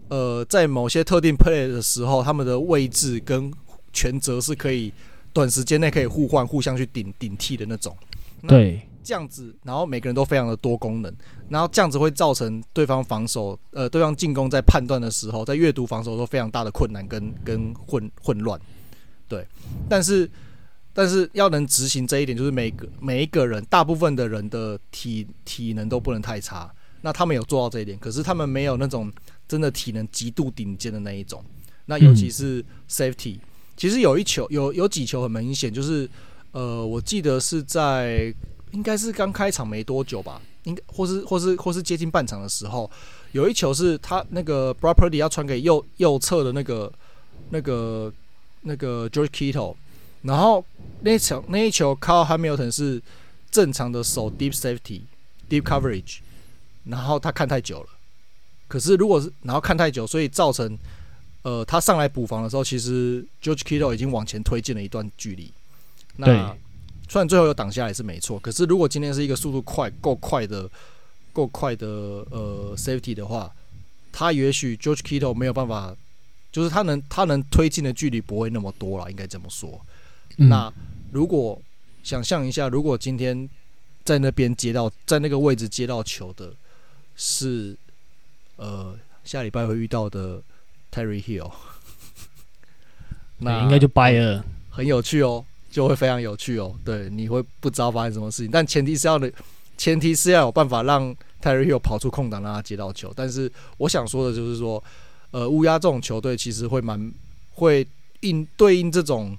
[0.09, 3.51] 呃在某些特定 play 的时候，他们的位置跟
[3.91, 4.93] 权责是可以
[5.33, 7.97] 短时间内可以互换、互相去顶顶替的那种。
[8.47, 8.81] 对。
[9.05, 11.15] 这样子，然后每个人都非常的多功能，
[11.49, 18.59] 然后这样子会造成对方防守，呃，对方进攻在判断的时候，在阅读防守都非常大的困难跟跟混混乱，
[19.27, 19.45] 对。
[19.87, 20.29] 但是，
[20.93, 26.71] 但是要能执行这一点，就是每个每一个人，大部分的人的体体能都不能太差。
[27.01, 29.11] 那他们有做到这一点，可是他们没有那种
[29.47, 31.43] 真的体能极度顶尖的那一种。
[31.85, 33.37] 那尤其是 safety，
[33.77, 36.09] 其实有一球有有几球很明显，就是
[36.51, 38.33] 呃，我记得是在。
[38.71, 42.89] 应该是刚开场没多久吧，应该或是或是或是接近半场的时候，
[43.31, 46.91] 有一球是他那个 Brock Purdy 要传给右右侧的那个
[47.49, 48.13] 那个
[48.61, 49.75] 那个 George Kittle，
[50.23, 50.63] 然后
[51.01, 53.01] 那一球那一球 Carl Hamilton 是
[53.49, 55.01] 正常的守 deep safety、
[55.49, 56.17] deep coverage，
[56.85, 57.89] 然后他看太久了。
[58.67, 60.77] 可是如果是然后看太久，所以造成
[61.43, 65.51] 呃他上来补防的时候，其实 George Kittle 已经往前推进了一段距离。
[66.17, 66.55] 那
[67.15, 70.69] 虽然最后有挡下来是没错，可是如果今天是一个速度快、够快的、
[71.31, 73.49] 够快的呃 safety 的话，
[74.11, 75.95] 他也许 George Kittle 没有办法，
[76.51, 79.79] 就是他能他能推进的距离不会那么多了，应该这么说。
[80.35, 80.73] 嗯、那
[81.13, 81.61] 如果
[82.03, 83.49] 想象一下，如果今天
[84.03, 86.51] 在那边接到在那个位置接到球的
[87.15, 87.77] 是
[88.57, 88.93] 呃
[89.23, 90.43] 下礼拜会遇到的
[90.91, 91.49] Terry Hill，
[93.37, 95.45] 那应该就掰了，很有趣哦。
[95.75, 99.29] 就会非常有趣哦，对，你会不知道发生什么事情，但前提是要的，
[99.77, 103.11] 前提是要有办法让 Hill 跑出空档，让他接到球。
[103.13, 104.81] 但是我想说的就是说，
[105.31, 107.11] 呃，乌鸦这种球队其实会蛮
[107.55, 107.85] 会
[108.21, 109.37] 应对应这种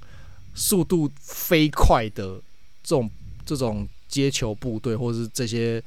[0.55, 2.39] 速度飞快的
[2.83, 3.11] 这种
[3.47, 5.83] 这种接球部队，或者是这些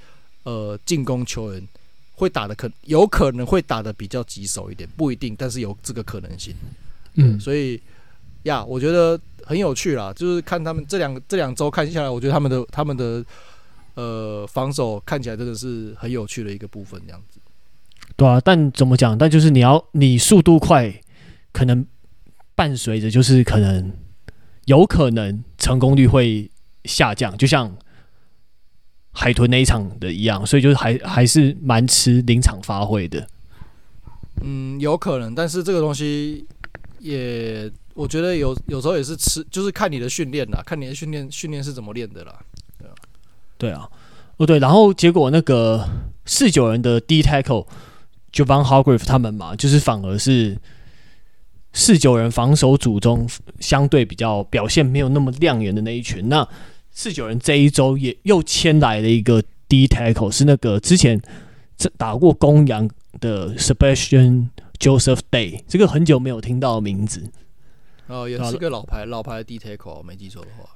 [0.46, 1.68] 呃进攻球员，
[2.16, 6.56] 会打的可有可能会打的比较棘手一点，不一定，但是有这个可能性。
[7.14, 7.80] 嗯，所以。
[8.44, 13.26] 呀，yeah, 我觉得很有趣啦，就是看他们这两这两周看下来，我觉得他们的他们的
[13.96, 17.40] 呃防守看起来真的是很有趣的一个部分，这样子。
[18.16, 19.18] 对啊，但怎么讲？
[19.18, 20.94] 但就是你要你速度快，
[21.52, 21.86] 可能
[22.56, 23.92] 伴随着就是可能
[24.66, 26.50] 有可能成功率会
[26.86, 27.76] 下降，就像
[29.12, 33.28] 海豚那一场的一样，所以就是还还是蛮吃临场发挥的。
[34.42, 36.46] 嗯，有可能，但是这个东西
[37.00, 37.70] 也。
[38.00, 42.34] 我觉得有有时候也是吃，就是看你的训练啦，看你的训练训练是怎么练的啦。
[42.78, 42.96] 对啊，
[43.58, 43.90] 对啊，
[44.38, 45.86] 哦对，然后结果那个
[46.26, 47.68] 四九人的 D tackle
[48.32, 50.58] Javon Hargrave 他们嘛，就是反而是
[51.74, 53.28] 四九人防守组中
[53.60, 56.30] 相对比较表现没有那么亮眼的那一群。
[56.30, 56.48] 那
[56.92, 61.22] 四九人这一周也又签来了一个 D tackle，是那个之前
[61.98, 62.90] 打过公羊
[63.20, 64.48] 的 Sebastian
[64.80, 67.30] Joseph Day，这个很久没有听到的名字。
[68.10, 70.68] 哦，也是个老牌老牌的 D tackle，没记错的话。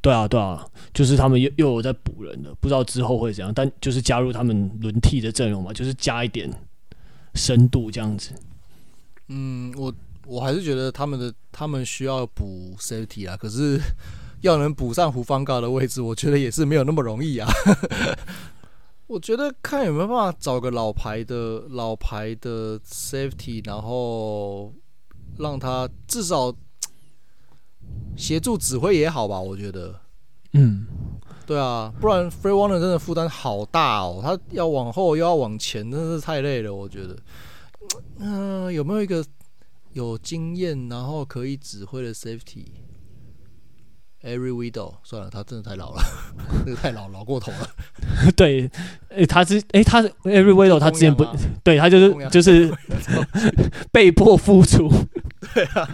[0.00, 0.64] 对啊，对啊，
[0.94, 6.48] 就是他们又又有在补人了，不知道之后会怎样，但就是加入他们轮替的阵容嘛，就是加一点
[7.34, 8.30] 深度这样子。
[9.26, 9.92] 嗯，我
[10.24, 13.80] 我还是觉得他们的他们需要补 safety 啊，可是
[14.42, 17.48] 要能补上胡方高的位置，我觉得也是没有那么容易啊。
[19.08, 24.72] 我觉得看有没有办法找个老牌的老牌的 safety，然后
[25.38, 26.54] 让他至少。
[28.16, 30.00] 协助指挥也好吧，我觉得，
[30.54, 30.86] 嗯，
[31.44, 37.16] 对啊，不然 Free Warner 真的负担好大哦，他要往后又要往前，真的是太累了，我觉得。
[38.18, 39.24] 嗯、呃，有没有一个
[39.92, 42.12] 有经验然后可以指挥的
[44.26, 46.02] Safety？Every Widow，算了，他真的太老了，
[46.64, 47.70] 这个太老，老过头了。
[48.36, 48.68] 对，
[49.08, 51.24] 哎、欸，他之哎、欸，他 Every Widow，他之前不，
[51.62, 52.72] 对他就是就是
[53.92, 54.90] 被迫复出。
[55.54, 55.88] 对啊，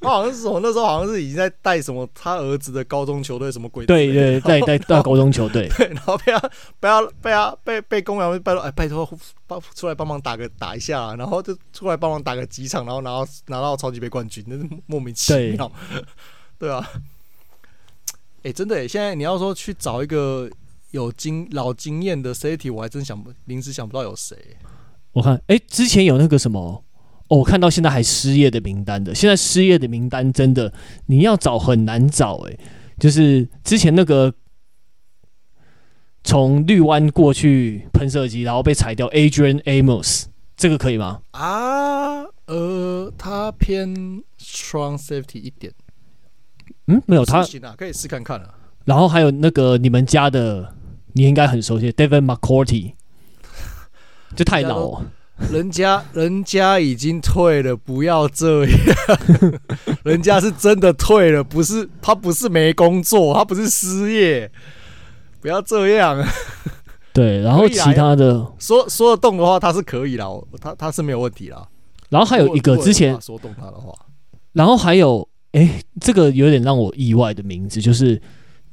[0.00, 3.86] 他好像是什么那时候好像是已经在带什么他儿子的高中球队什么鬼？
[3.86, 5.68] 对对，带带带高中球队。
[5.76, 6.38] 对，然后被他
[6.78, 9.08] 被他被他被被公羊拜托哎拜托
[9.46, 15.70] 帮出来帮忙打个打一下，然后就出来帮忙打个几场，然后拿到拿到超级杯冠军，那是莫名其妙。
[16.58, 16.86] 对， 对啊，
[18.42, 20.50] 哎、欸，真的哎，现在你要说去找一个
[20.90, 24.36] 有经老经验的 safety，我还真想不临时想不到有谁。
[25.12, 26.84] 我看哎、欸，之前有那个什么。
[27.28, 30.70] 哦、我看到现在还失业的名单的，现在失业的名单真的
[31.06, 32.60] 你要找很难找诶、欸，
[32.98, 34.34] 就是之前那个
[36.22, 40.24] 从绿湾过去喷射机，然后被裁掉，Adrian Amos，
[40.58, 41.22] 这个可以吗？
[41.30, 45.72] 啊，呃，他偏 strong safety 一点。
[46.86, 48.48] 嗯，没有他行啊，可以试看看啊。
[48.84, 50.74] 然后还有那个你们家的，
[51.12, 52.94] 你应该很熟悉，David McCourty，
[54.34, 55.02] 就太老。
[55.50, 58.76] 人家人家已经退了，不要这样。
[60.04, 64.50] 人家是真的退了，不是他不是没工作，他不是失业，
[65.40, 66.24] 不要这样。
[67.12, 70.26] 对，然后其他的说说得动的话，他是可以啦，
[70.60, 71.66] 他他是没有问题啦。
[72.08, 73.92] 然后还有一个之前说动他的话，
[74.52, 78.20] 然后还有哎，这个有点让我意外的名字就是。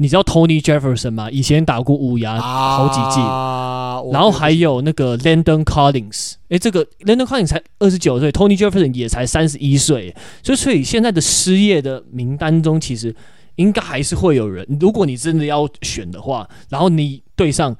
[0.01, 1.29] 你知道 Tony Jefferson 吗？
[1.29, 13.13] 以前打过乌鸦好几季，啊、然后还有那个 Landon Collins，哎，这个 Landon Collins 才二十九岁，Tony Jefferson 也才三十一岁，所以所以现在的失业的名单中，其实
[13.57, 14.65] 应该还是会有人。
[14.79, 17.75] 如果你真的要选的话，然后你对上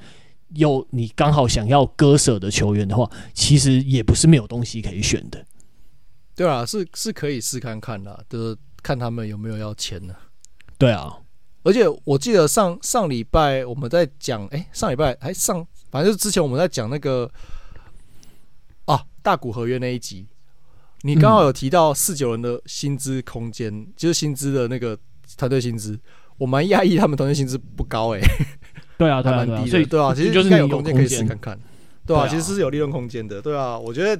[0.55, 5.41] 有你刚好想要割舍的球员的话，其实也不是没有东西可以选的。
[6.35, 10.15] 对啊，是是可以试看看的，就是看他们有没有要签的。
[10.77, 11.17] 对啊。
[11.61, 15.57] 而且我记得上上礼拜我们在讲，哎、欸，上礼拜还上，
[15.91, 17.29] 反正就是之前我们在讲那个
[18.85, 20.25] 啊大股合约那一集，
[21.01, 24.97] 你刚好有提到四九人的薪资空间，嗯、就是薪资的那个
[25.37, 25.99] 团队薪资，
[26.37, 28.45] 我蛮讶异他们团队薪资不高哎、欸，
[28.97, 31.59] 对啊，还蛮低的，对啊，其实应该有空间可以试看看，
[32.05, 34.19] 对啊，其实是有利润空间的，对啊，我觉得，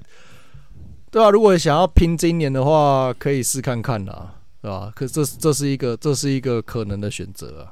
[1.09, 4.35] 对啊，如果想要拼今年的话，可以试看看啦。
[4.61, 4.91] 对吧？
[4.93, 7.71] 可这这是一个这是一个可能的选择啊。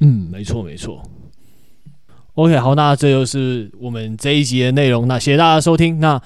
[0.00, 1.02] 嗯，没错没错。
[2.34, 5.06] OK，好，那这就是我们这一集的内容。
[5.06, 6.00] 那谢谢大家收听。
[6.00, 6.18] 那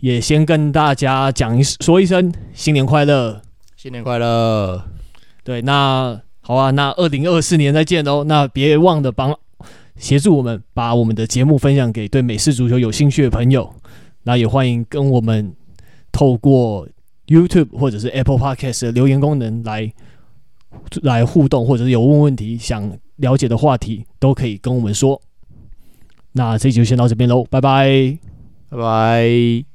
[0.00, 3.40] 也先跟大家讲一说一声新年快乐，
[3.74, 4.84] 新年快乐。
[5.42, 8.22] 对，那好啊，那二零二四年再见哦。
[8.24, 9.34] 那别忘了帮
[9.96, 13.74] 协助我们把我们的节目分享给对美式足球有兴趣的朋友。
[14.24, 15.54] 那也欢迎跟我们
[16.12, 16.86] 透过。
[17.26, 19.92] YouTube 或者是 Apple Podcast 的留言功能来
[21.02, 25.20] 来互动，或者是有问问题想了解的话题，都可以跟我们说。
[26.32, 28.18] 那这集就先到这边喽，拜拜，
[28.68, 29.73] 拜拜。